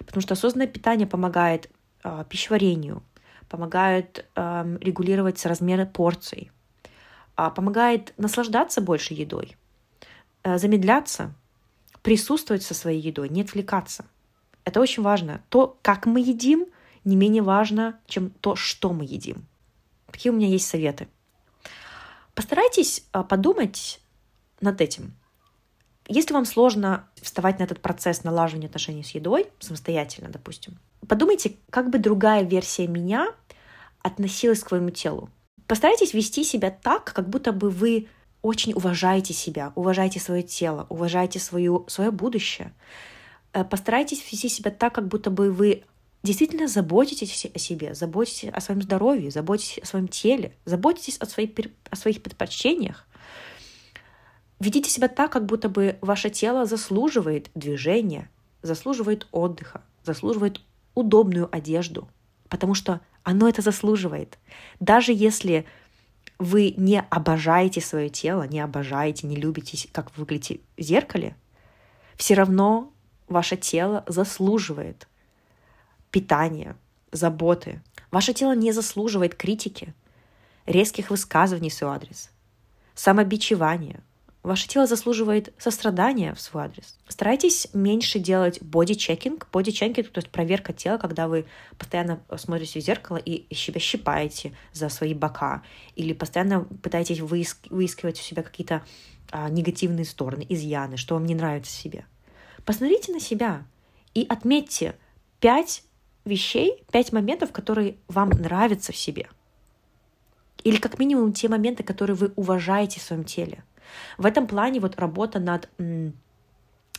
Потому 0.00 0.22
что 0.22 0.34
осознанное 0.34 0.66
питание 0.66 1.06
помогает 1.06 1.70
э, 2.02 2.24
пищеварению, 2.28 3.04
помогает 3.48 4.26
э, 4.34 4.78
регулировать 4.80 5.46
размеры 5.46 5.86
порций, 5.86 6.50
э, 7.36 7.50
помогает 7.54 8.12
наслаждаться 8.16 8.80
больше 8.80 9.14
едой, 9.14 9.56
замедляться, 10.56 11.34
присутствовать 12.02 12.62
со 12.62 12.72
своей 12.72 13.00
едой, 13.00 13.28
не 13.28 13.42
отвлекаться. 13.42 14.06
Это 14.64 14.80
очень 14.80 15.02
важно. 15.02 15.42
То, 15.48 15.78
как 15.82 16.06
мы 16.06 16.20
едим, 16.20 16.66
не 17.04 17.16
менее 17.16 17.42
важно, 17.42 17.98
чем 18.06 18.30
то, 18.30 18.56
что 18.56 18.92
мы 18.92 19.04
едим. 19.04 19.46
Какие 20.10 20.30
у 20.30 20.36
меня 20.36 20.48
есть 20.48 20.66
советы? 20.66 21.08
Постарайтесь 22.34 23.04
подумать 23.28 24.00
над 24.60 24.80
этим. 24.80 25.14
Если 26.06 26.32
вам 26.32 26.46
сложно 26.46 27.06
вставать 27.20 27.58
на 27.58 27.64
этот 27.64 27.80
процесс 27.80 28.24
налаживания 28.24 28.68
отношений 28.68 29.02
с 29.02 29.10
едой 29.10 29.48
самостоятельно, 29.58 30.30
допустим, 30.30 30.78
подумайте, 31.06 31.56
как 31.70 31.90
бы 31.90 31.98
другая 31.98 32.42
версия 32.42 32.86
меня 32.86 33.28
относилась 34.02 34.62
к 34.62 34.68
своему 34.68 34.90
телу. 34.90 35.28
Постарайтесь 35.66 36.14
вести 36.14 36.44
себя 36.44 36.70
так, 36.70 37.12
как 37.12 37.28
будто 37.28 37.52
бы 37.52 37.68
вы 37.68 38.08
очень 38.48 38.72
уважаете 38.72 39.34
себя, 39.34 39.72
уважаете 39.74 40.20
свое 40.20 40.42
тело, 40.42 40.86
уважаете 40.88 41.38
свою, 41.38 41.84
свое 41.86 42.10
будущее. 42.10 42.72
Э, 43.52 43.62
постарайтесь 43.62 44.24
вести 44.32 44.48
себя 44.48 44.70
так, 44.70 44.94
как 44.94 45.06
будто 45.06 45.30
бы 45.30 45.52
вы 45.52 45.84
действительно 46.22 46.66
заботитесь 46.66 47.46
о 47.54 47.58
себе, 47.58 47.94
заботитесь 47.94 48.48
о 48.50 48.60
своем 48.60 48.80
здоровье, 48.82 49.30
заботитесь 49.30 49.78
о 49.78 49.86
своем 49.86 50.08
теле, 50.08 50.54
заботитесь 50.64 51.18
о 51.18 51.26
своих, 51.26 51.50
о 51.90 51.96
своих 51.96 52.22
предпочтениях. 52.22 53.06
Ведите 54.60 54.90
себя 54.90 55.08
так, 55.08 55.30
как 55.30 55.44
будто 55.44 55.68
бы 55.68 55.98
ваше 56.00 56.30
тело 56.30 56.64
заслуживает 56.64 57.50
движения, 57.54 58.30
заслуживает 58.62 59.28
отдыха, 59.30 59.82
заслуживает 60.04 60.60
удобную 60.94 61.48
одежду, 61.54 62.08
потому 62.48 62.74
что 62.74 63.00
оно 63.22 63.46
это 63.48 63.60
заслуживает. 63.62 64.38
Даже 64.80 65.12
если 65.12 65.66
вы 66.38 66.74
не 66.76 67.00
обожаете 67.00 67.80
свое 67.80 68.08
тело, 68.08 68.44
не 68.44 68.60
обожаете, 68.60 69.26
не 69.26 69.36
любите, 69.36 69.88
как 69.92 70.16
вы 70.16 70.22
выглядите 70.22 70.60
в 70.76 70.82
зеркале, 70.82 71.36
все 72.16 72.34
равно 72.34 72.92
ваше 73.28 73.56
тело 73.56 74.04
заслуживает 74.06 75.08
питания, 76.10 76.76
заботы. 77.12 77.82
Ваше 78.10 78.32
тело 78.32 78.54
не 78.54 78.72
заслуживает 78.72 79.34
критики, 79.34 79.94
резких 80.66 81.10
высказываний 81.10 81.70
в 81.70 81.74
свой 81.74 81.90
адрес, 81.90 82.30
самобичевания, 82.94 84.02
Ваше 84.42 84.68
тело 84.68 84.86
заслуживает 84.86 85.52
сострадания 85.58 86.32
в 86.32 86.40
свой 86.40 86.64
адрес. 86.64 86.96
Старайтесь 87.08 87.68
меньше 87.74 88.18
делать 88.18 88.62
боди-чекинг. 88.62 89.48
Боди-чекинг, 89.52 90.08
то 90.08 90.18
есть 90.18 90.30
проверка 90.30 90.72
тела, 90.72 90.96
когда 90.96 91.26
вы 91.26 91.44
постоянно 91.76 92.20
смотрите 92.36 92.80
в 92.80 92.82
зеркало 92.82 93.16
и 93.16 93.52
себя 93.54 93.80
щипаете 93.80 94.54
за 94.72 94.88
свои 94.88 95.12
бока, 95.12 95.62
или 95.96 96.12
постоянно 96.12 96.60
пытаетесь 96.60 97.20
выиск- 97.20 97.68
выискивать 97.68 98.20
у 98.20 98.22
себя 98.22 98.42
какие-то 98.42 98.84
а, 99.30 99.50
негативные 99.50 100.04
стороны, 100.04 100.46
изъяны, 100.48 100.96
что 100.96 101.14
вам 101.14 101.26
не 101.26 101.34
нравится 101.34 101.72
в 101.72 101.74
себе. 101.74 102.06
Посмотрите 102.64 103.12
на 103.12 103.20
себя 103.20 103.66
и 104.14 104.24
отметьте 104.28 104.94
пять 105.40 105.82
вещей, 106.24 106.84
пять 106.92 107.12
моментов, 107.12 107.52
которые 107.52 107.96
вам 108.06 108.30
нравятся 108.30 108.92
в 108.92 108.96
себе. 108.96 109.28
Или 110.64 110.78
как 110.78 110.98
минимум 110.98 111.32
те 111.32 111.48
моменты, 111.48 111.82
которые 111.82 112.16
вы 112.16 112.32
уважаете 112.36 113.00
в 113.00 113.02
своем 113.02 113.24
теле. 113.24 113.64
В 114.16 114.26
этом 114.26 114.46
плане 114.46 114.80
вот 114.80 114.98
работа 114.98 115.38
над 115.38 115.68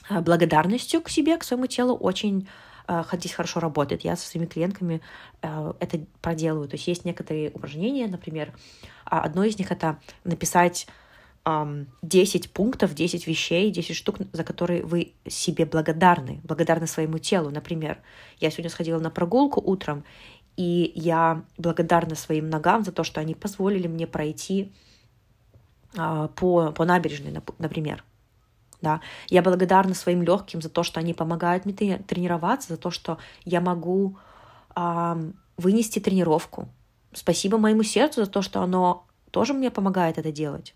благодарностью 0.10 1.02
к 1.02 1.10
себе, 1.10 1.38
к 1.38 1.44
своему 1.44 1.68
телу 1.68 1.96
очень 1.96 2.48
э, 2.88 3.04
здесь 3.14 3.34
хорошо 3.34 3.60
работает. 3.60 4.02
Я 4.02 4.16
со 4.16 4.28
своими 4.28 4.48
клиентками 4.48 5.02
э, 5.42 5.74
это 5.80 6.00
проделываю. 6.22 6.68
То 6.68 6.76
есть 6.76 6.88
есть 6.88 7.06
некоторые 7.06 7.52
упражнения, 7.52 8.08
например, 8.08 8.54
а 9.06 9.22
одно 9.22 9.44
из 9.44 9.58
них 9.58 9.72
это 9.72 10.00
написать 10.24 10.88
10 12.02 12.52
пунктов, 12.52 12.94
10 12.94 13.26
вещей, 13.26 13.72
10 13.72 13.96
штук, 13.96 14.18
за 14.34 14.44
которые 14.44 14.84
вы 14.84 15.14
себе 15.28 15.66
благодарны, 15.66 16.42
благодарны 16.44 16.86
своему 16.86 17.18
телу. 17.18 17.50
Например, 17.50 17.98
я 18.40 18.52
сегодня 18.52 18.70
сходила 18.70 19.00
на 19.00 19.10
прогулку 19.10 19.62
утром, 19.62 20.04
и 20.58 20.92
я 20.96 21.44
благодарна 21.58 22.16
своим 22.16 22.50
ногам 22.50 22.84
за 22.84 22.92
то, 22.92 23.04
что 23.04 23.22
они 23.22 23.34
позволили 23.34 23.88
мне 23.88 24.06
пройти 24.06 24.72
по, 25.94 26.72
по 26.72 26.86
набережной, 26.86 27.42
например. 27.58 28.04
Да? 28.82 29.02
Я 29.28 29.42
благодарна 29.42 29.94
своим 29.94 30.22
легким 30.24 30.62
за 30.62 30.70
то, 30.70 30.84
что 30.84 31.00
они 31.00 31.14
помогают 31.14 31.66
мне 31.66 31.98
тренироваться, 31.98 32.70
за 32.70 32.78
то, 32.78 32.92
что 32.92 33.18
я 33.44 33.60
могу 33.62 34.18
а, 34.70 35.18
вынести 35.58 36.00
тренировку. 36.00 36.70
Спасибо 37.14 37.58
моему 37.58 37.84
сердцу 37.84 38.24
за 38.24 38.32
то, 38.32 38.42
что 38.42 38.62
оно 38.62 39.06
тоже 39.32 39.54
мне 39.54 39.72
помогает 39.72 40.18
это 40.18 40.32
делать. 40.32 40.74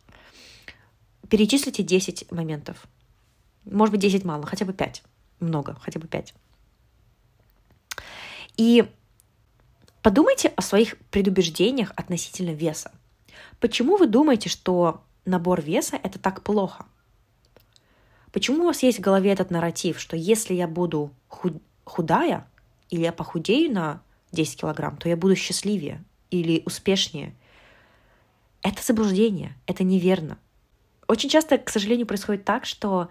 Перечислите 1.30 1.84
10 1.84 2.32
моментов. 2.32 2.86
Может 3.66 3.94
быть, 3.94 4.02
10 4.02 4.26
мало, 4.26 4.46
хотя 4.46 4.66
бы 4.66 4.74
5. 4.74 5.04
Много, 5.40 5.78
хотя 5.82 6.00
бы 6.00 6.08
5. 6.08 6.34
И 8.58 8.92
подумайте 10.02 10.50
о 10.56 10.62
своих 10.62 10.98
предубеждениях 11.10 11.92
относительно 11.96 12.52
веса. 12.52 12.92
Почему 13.64 13.96
вы 13.96 14.08
думаете, 14.08 14.50
что 14.50 15.06
набор 15.24 15.62
веса 15.62 15.98
это 16.04 16.20
так 16.20 16.44
плохо? 16.44 16.86
Почему 18.34 18.64
у 18.64 18.66
вас 18.66 18.84
есть 18.84 18.98
в 18.98 19.02
голове 19.02 19.32
этот 19.32 19.52
нарратив, 19.52 20.02
что 20.02 20.18
если 20.18 20.54
я 20.54 20.68
буду 20.68 21.14
худая, 21.86 22.46
или 22.90 23.00
я 23.04 23.14
похудею 23.14 23.72
на 23.72 24.02
10 24.34 24.60
килограмм, 24.60 24.98
то 24.98 25.08
я 25.08 25.16
буду 25.16 25.38
счастливее 25.38 26.04
или 26.30 26.62
успешнее? 26.66 27.34
Это 28.64 28.84
заблуждение, 28.84 29.56
это 29.66 29.86
неверно. 29.86 30.38
Очень 31.08 31.30
часто, 31.30 31.58
к 31.58 31.70
сожалению, 31.70 32.06
происходит 32.06 32.44
так, 32.44 32.66
что 32.66 33.08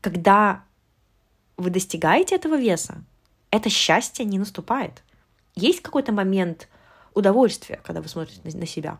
когда 0.00 0.64
вы 1.56 1.70
достигаете 1.70 2.34
этого 2.34 2.58
веса, 2.58 3.04
это 3.52 3.70
счастье 3.70 4.24
не 4.24 4.40
наступает. 4.40 5.04
Есть 5.54 5.80
какой-то 5.80 6.10
момент 6.10 6.68
удовольствия, 7.14 7.80
когда 7.84 8.02
вы 8.02 8.08
смотрите 8.08 8.40
на 8.42 8.66
себя, 8.66 8.98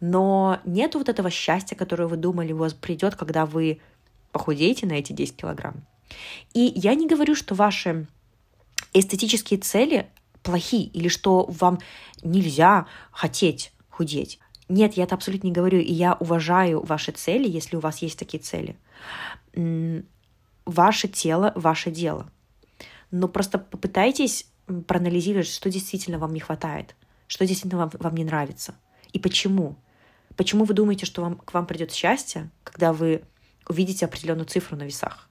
но 0.00 0.60
нет 0.64 0.94
вот 0.94 1.08
этого 1.08 1.30
счастья, 1.30 1.74
которое 1.74 2.06
вы 2.06 2.16
думали 2.16 2.52
у 2.52 2.58
вас 2.58 2.74
придет, 2.74 3.16
когда 3.16 3.46
вы 3.46 3.80
похудеете 4.32 4.86
на 4.86 4.92
эти 4.92 5.12
10 5.12 5.36
килограмм. 5.36 5.86
И 6.52 6.72
я 6.74 6.94
не 6.94 7.08
говорю, 7.08 7.34
что 7.34 7.54
ваши 7.54 8.06
эстетические 8.92 9.58
цели 9.60 10.08
плохи 10.42 10.84
или 10.84 11.08
что 11.08 11.46
вам 11.48 11.78
нельзя 12.22 12.86
хотеть 13.10 13.72
худеть. 13.88 14.38
Нет, 14.68 14.94
я 14.94 15.04
это 15.04 15.14
абсолютно 15.14 15.46
не 15.46 15.52
говорю, 15.52 15.78
и 15.78 15.92
я 15.92 16.14
уважаю 16.14 16.82
ваши 16.84 17.12
цели, 17.12 17.48
если 17.48 17.76
у 17.76 17.80
вас 17.80 17.98
есть 17.98 18.18
такие 18.18 18.42
цели. 18.42 18.76
Ваше 20.64 21.08
тело, 21.08 21.52
ваше 21.54 21.90
дело. 21.90 22.30
Но 23.10 23.28
просто 23.28 23.58
попытайтесь 23.58 24.46
проанализировать, 24.86 25.48
что 25.48 25.70
действительно 25.70 26.18
вам 26.18 26.34
не 26.34 26.40
хватает, 26.40 26.96
что 27.28 27.46
действительно 27.46 27.86
вам, 27.86 27.90
вам 27.98 28.14
не 28.16 28.24
нравится 28.24 28.74
и 29.12 29.18
почему. 29.18 29.76
Почему 30.36 30.64
вы 30.64 30.74
думаете, 30.74 31.06
что 31.06 31.22
вам, 31.22 31.36
к 31.36 31.54
вам 31.54 31.66
придет 31.66 31.92
счастье, 31.92 32.50
когда 32.64 32.92
вы 32.92 33.22
увидите 33.68 34.04
определенную 34.04 34.46
цифру 34.46 34.76
на 34.76 34.84
весах? 34.84 35.28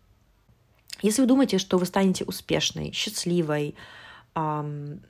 Если 1.02 1.22
вы 1.22 1.28
думаете, 1.28 1.58
что 1.58 1.78
вы 1.78 1.86
станете 1.86 2.24
успешной, 2.26 2.92
счастливой, 2.92 3.76
эм, 4.34 5.02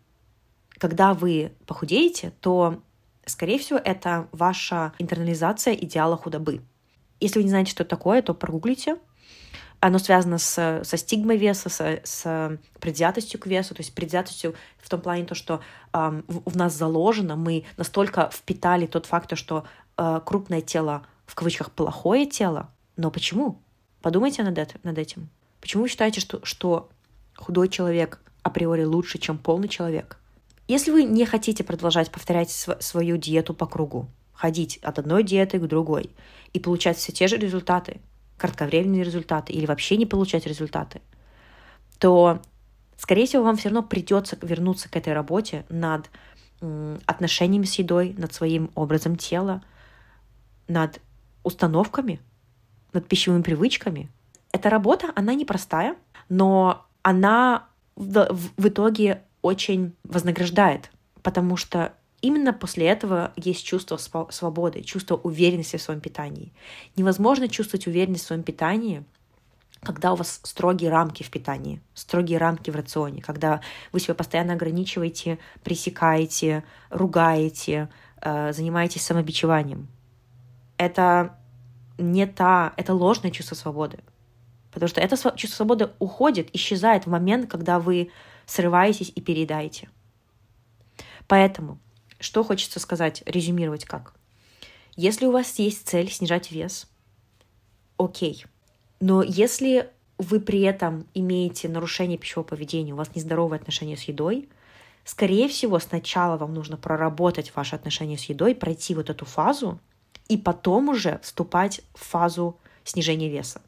когда 0.77 1.13
вы 1.13 1.53
похудеете, 1.65 2.33
то 2.41 2.81
Скорее 3.25 3.57
всего, 3.57 3.79
это 3.83 4.27
ваша 4.31 4.93
интернализация 4.99 5.73
идеала 5.73 6.15
худобы. 6.15 6.61
Если 7.19 7.39
вы 7.39 7.43
не 7.43 7.49
знаете, 7.49 7.71
что 7.71 7.83
это 7.83 7.89
такое, 7.89 8.21
то 8.21 8.33
прогуглите. 8.33 8.97
Оно 9.79 9.99
связано 9.99 10.37
с, 10.37 10.81
со 10.83 10.97
стигмой 10.97 11.37
веса, 11.37 11.69
с, 11.69 11.99
с 12.03 12.59
предвзятостью 12.79 13.39
к 13.39 13.47
весу, 13.47 13.75
то 13.75 13.81
есть 13.81 13.93
предвзятостью 13.93 14.55
в 14.77 14.89
том 14.89 15.01
плане, 15.01 15.25
то, 15.25 15.35
что 15.35 15.61
э, 15.91 16.21
в, 16.27 16.51
в 16.51 16.55
нас 16.55 16.73
заложено, 16.73 17.35
мы 17.35 17.65
настолько 17.77 18.29
впитали 18.31 18.85
тот 18.85 19.05
факт, 19.05 19.37
что 19.37 19.65
э, 19.97 20.21
крупное 20.25 20.61
тело, 20.61 21.05
в 21.25 21.35
кавычках, 21.35 21.71
плохое 21.71 22.25
тело. 22.25 22.69
Но 22.97 23.11
почему? 23.11 23.61
Подумайте 24.01 24.43
над, 24.43 24.57
это, 24.57 24.79
над 24.83 24.97
этим. 24.97 25.29
Почему 25.61 25.83
вы 25.83 25.89
считаете, 25.89 26.21
что, 26.21 26.39
что 26.43 26.89
худой 27.35 27.69
человек 27.69 28.21
априори 28.43 28.83
лучше, 28.83 29.17
чем 29.17 29.37
полный 29.37 29.67
человек? 29.67 30.19
Если 30.67 30.91
вы 30.91 31.03
не 31.03 31.25
хотите 31.25 31.63
продолжать 31.63 32.11
повторять 32.11 32.49
св- 32.49 32.81
свою 32.81 33.17
диету 33.17 33.53
по 33.53 33.65
кругу, 33.65 34.09
ходить 34.33 34.77
от 34.83 34.99
одной 34.99 35.23
диеты 35.23 35.59
к 35.59 35.67
другой 35.67 36.09
и 36.53 36.59
получать 36.59 36.97
все 36.97 37.11
те 37.11 37.27
же 37.27 37.37
результаты, 37.37 37.99
кратковременные 38.37 39.03
результаты 39.03 39.53
или 39.53 39.65
вообще 39.65 39.97
не 39.97 40.05
получать 40.05 40.45
результаты, 40.45 41.01
то, 41.99 42.41
скорее 42.97 43.25
всего, 43.25 43.43
вам 43.43 43.57
все 43.57 43.69
равно 43.69 43.83
придется 43.83 44.37
вернуться 44.41 44.89
к 44.89 44.95
этой 44.95 45.13
работе 45.13 45.65
над 45.69 46.09
отношениями 47.05 47.65
с 47.65 47.75
едой, 47.75 48.13
над 48.17 48.33
своим 48.33 48.71
образом 48.75 49.15
тела, 49.15 49.63
над 50.67 51.01
установками, 51.43 52.19
над 52.93 53.07
пищевыми 53.07 53.41
привычками. 53.41 54.09
Эта 54.51 54.69
работа, 54.69 55.11
она 55.15 55.33
непростая, 55.33 55.95
но 56.29 56.85
она 57.01 57.67
в, 57.95 58.27
в, 58.57 58.67
итоге 58.67 59.21
очень 59.41 59.95
вознаграждает, 60.03 60.91
потому 61.21 61.55
что 61.57 61.93
именно 62.21 62.53
после 62.53 62.87
этого 62.87 63.31
есть 63.35 63.65
чувство 63.65 63.97
свободы, 63.97 64.81
чувство 64.81 65.15
уверенности 65.15 65.77
в 65.77 65.81
своем 65.81 66.01
питании. 66.01 66.53
Невозможно 66.95 67.47
чувствовать 67.47 67.87
уверенность 67.87 68.23
в 68.23 68.27
своем 68.27 68.43
питании, 68.43 69.03
когда 69.81 70.13
у 70.13 70.15
вас 70.15 70.39
строгие 70.43 70.89
рамки 70.89 71.21
в 71.21 71.29
питании, 71.29 71.81
строгие 71.93 72.39
рамки 72.39 72.71
в 72.71 72.75
рационе, 72.75 73.21
когда 73.21 73.61
вы 73.91 73.99
себя 73.99 74.15
постоянно 74.15 74.53
ограничиваете, 74.53 75.37
пресекаете, 75.63 76.63
ругаете, 76.89 77.89
э, 78.21 78.51
занимаетесь 78.51 79.03
самобичеванием. 79.03 79.87
Это 80.77 81.37
не 81.97 82.25
та, 82.25 82.73
это 82.77 82.93
ложное 82.93 83.31
чувство 83.31 83.55
свободы. 83.55 83.99
Потому 84.71 84.89
что 84.89 85.01
это 85.01 85.15
чувство 85.15 85.57
свободы 85.57 85.89
уходит, 85.99 86.49
исчезает 86.53 87.05
в 87.05 87.09
момент, 87.09 87.49
когда 87.49 87.79
вы 87.79 88.11
срываетесь 88.45 89.11
и 89.15 89.21
переедайте. 89.21 89.89
Поэтому, 91.27 91.79
что 92.19 92.43
хочется 92.43 92.79
сказать, 92.79 93.23
резюмировать 93.25 93.85
как? 93.85 94.13
Если 94.95 95.25
у 95.25 95.31
вас 95.31 95.57
есть 95.59 95.87
цель 95.87 96.11
снижать 96.11 96.51
вес, 96.51 96.87
окей. 97.97 98.45
Но 98.99 99.23
если 99.23 99.89
вы 100.17 100.39
при 100.39 100.61
этом 100.61 101.07
имеете 101.13 101.67
нарушение 101.67 102.17
пищевого 102.17 102.47
поведения, 102.47 102.93
у 102.93 102.97
вас 102.97 103.15
нездоровые 103.15 103.59
отношения 103.59 103.97
с 103.97 104.03
едой, 104.03 104.49
скорее 105.03 105.49
всего, 105.49 105.79
сначала 105.79 106.37
вам 106.37 106.53
нужно 106.53 106.77
проработать 106.77 107.53
ваши 107.55 107.75
отношения 107.75 108.17
с 108.17 108.25
едой, 108.25 108.55
пройти 108.55 108.95
вот 108.95 109.09
эту 109.09 109.25
фазу, 109.25 109.79
и 110.27 110.37
потом 110.37 110.89
уже 110.89 111.19
вступать 111.23 111.81
в 111.93 112.03
фазу 112.03 112.59
снижения 112.83 113.29
веса. 113.29 113.61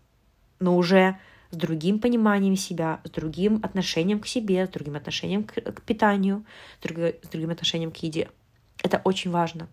Но 0.59 0.75
уже 0.75 1.19
с 1.51 1.55
другим 1.55 1.99
пониманием 1.99 2.55
себя, 2.55 2.99
с 3.03 3.09
другим 3.09 3.59
отношением 3.63 4.19
к 4.19 4.27
себе, 4.27 4.65
с 4.65 4.69
другим 4.69 4.95
отношением 4.95 5.43
к, 5.43 5.53
к 5.53 5.81
питанию, 5.81 6.45
с, 6.79 6.83
друг, 6.83 6.97
с 6.97 7.27
другим 7.29 7.51
отношением 7.51 7.91
к 7.91 7.97
еде. 7.97 8.29
Это 8.83 9.01
очень 9.03 9.31
важно. 9.31 9.67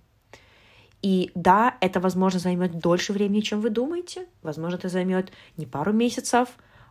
И 1.02 1.30
да, 1.34 1.76
это, 1.80 2.00
возможно, 2.00 2.40
займет 2.40 2.78
дольше 2.78 3.12
времени, 3.12 3.40
чем 3.40 3.60
вы 3.60 3.70
думаете. 3.70 4.26
Возможно, 4.42 4.76
это 4.76 4.88
займет 4.88 5.32
не 5.56 5.66
пару 5.66 5.92
месяцев, 5.92 6.48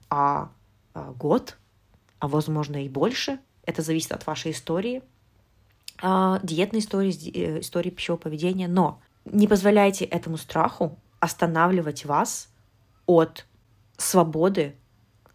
а, 0.09 0.51
а 0.93 1.11
год, 1.13 1.57
а 2.19 2.27
возможно 2.27 2.83
и 2.83 2.89
больше. 2.89 3.39
Это 3.65 3.81
зависит 3.81 4.11
от 4.11 4.27
вашей 4.27 4.51
истории, 4.51 5.01
а, 6.01 6.39
диетной 6.43 6.81
истории, 6.81 7.31
э, 7.33 7.59
истории 7.61 7.89
пищевого 7.89 8.19
поведения. 8.19 8.67
Но 8.67 9.01
не 9.25 9.47
позволяйте 9.47 10.05
этому 10.05 10.37
страху 10.37 10.99
останавливать 11.19 12.05
вас 12.05 12.49
от 13.05 13.45
свободы 13.97 14.75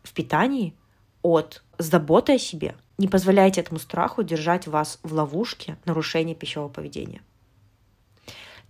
в 0.02 0.12
питании, 0.12 0.74
от 1.22 1.62
заботы 1.78 2.34
о 2.34 2.38
себе. 2.38 2.76
Не 2.98 3.08
позволяйте 3.08 3.60
этому 3.60 3.78
страху 3.78 4.22
держать 4.22 4.66
вас 4.66 4.98
в 5.02 5.12
ловушке 5.12 5.78
нарушения 5.84 6.34
пищевого 6.34 6.68
поведения. 6.68 7.22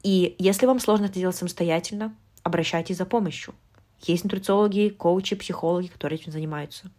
И 0.03 0.37
если 0.39 0.67
вам 0.67 0.79
сложно 0.79 1.07
это 1.07 1.19
делать 1.19 1.37
самостоятельно, 1.37 2.15
обращайтесь 2.43 2.97
за 2.97 3.07
помощью. 3.07 3.55
Есть 4.03 4.25
нутрициологи, 4.25 4.91
коучи, 4.91 5.35
психологи, 5.35 5.89
которые 5.89 6.21
этим 6.21 6.31
занимаются. 6.31 6.91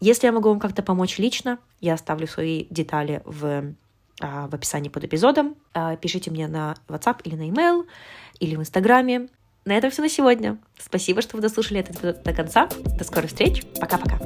Если 0.00 0.26
я 0.26 0.32
могу 0.32 0.50
вам 0.50 0.60
как-то 0.60 0.82
помочь 0.82 1.18
лично, 1.18 1.58
я 1.80 1.94
оставлю 1.94 2.26
свои 2.26 2.66
детали 2.70 3.22
в, 3.24 3.74
в 4.20 4.54
описании 4.54 4.88
под 4.88 5.04
эпизодом. 5.04 5.56
А, 5.74 5.96
пишите 5.96 6.30
мне 6.30 6.48
на 6.48 6.74
WhatsApp 6.88 7.20
или 7.24 7.34
на 7.34 7.48
email, 7.48 7.86
или 8.40 8.56
в 8.56 8.60
Инстаграме. 8.60 9.28
На 9.64 9.72
этом 9.72 9.90
все 9.90 10.02
на 10.02 10.08
сегодня. 10.08 10.58
Спасибо, 10.78 11.20
что 11.20 11.36
вы 11.36 11.42
дослушали 11.42 11.80
это 11.80 12.14
до 12.14 12.32
конца. 12.32 12.68
До 12.98 13.04
скорых 13.04 13.30
встреч. 13.30 13.64
Пока-пока. 13.80 14.18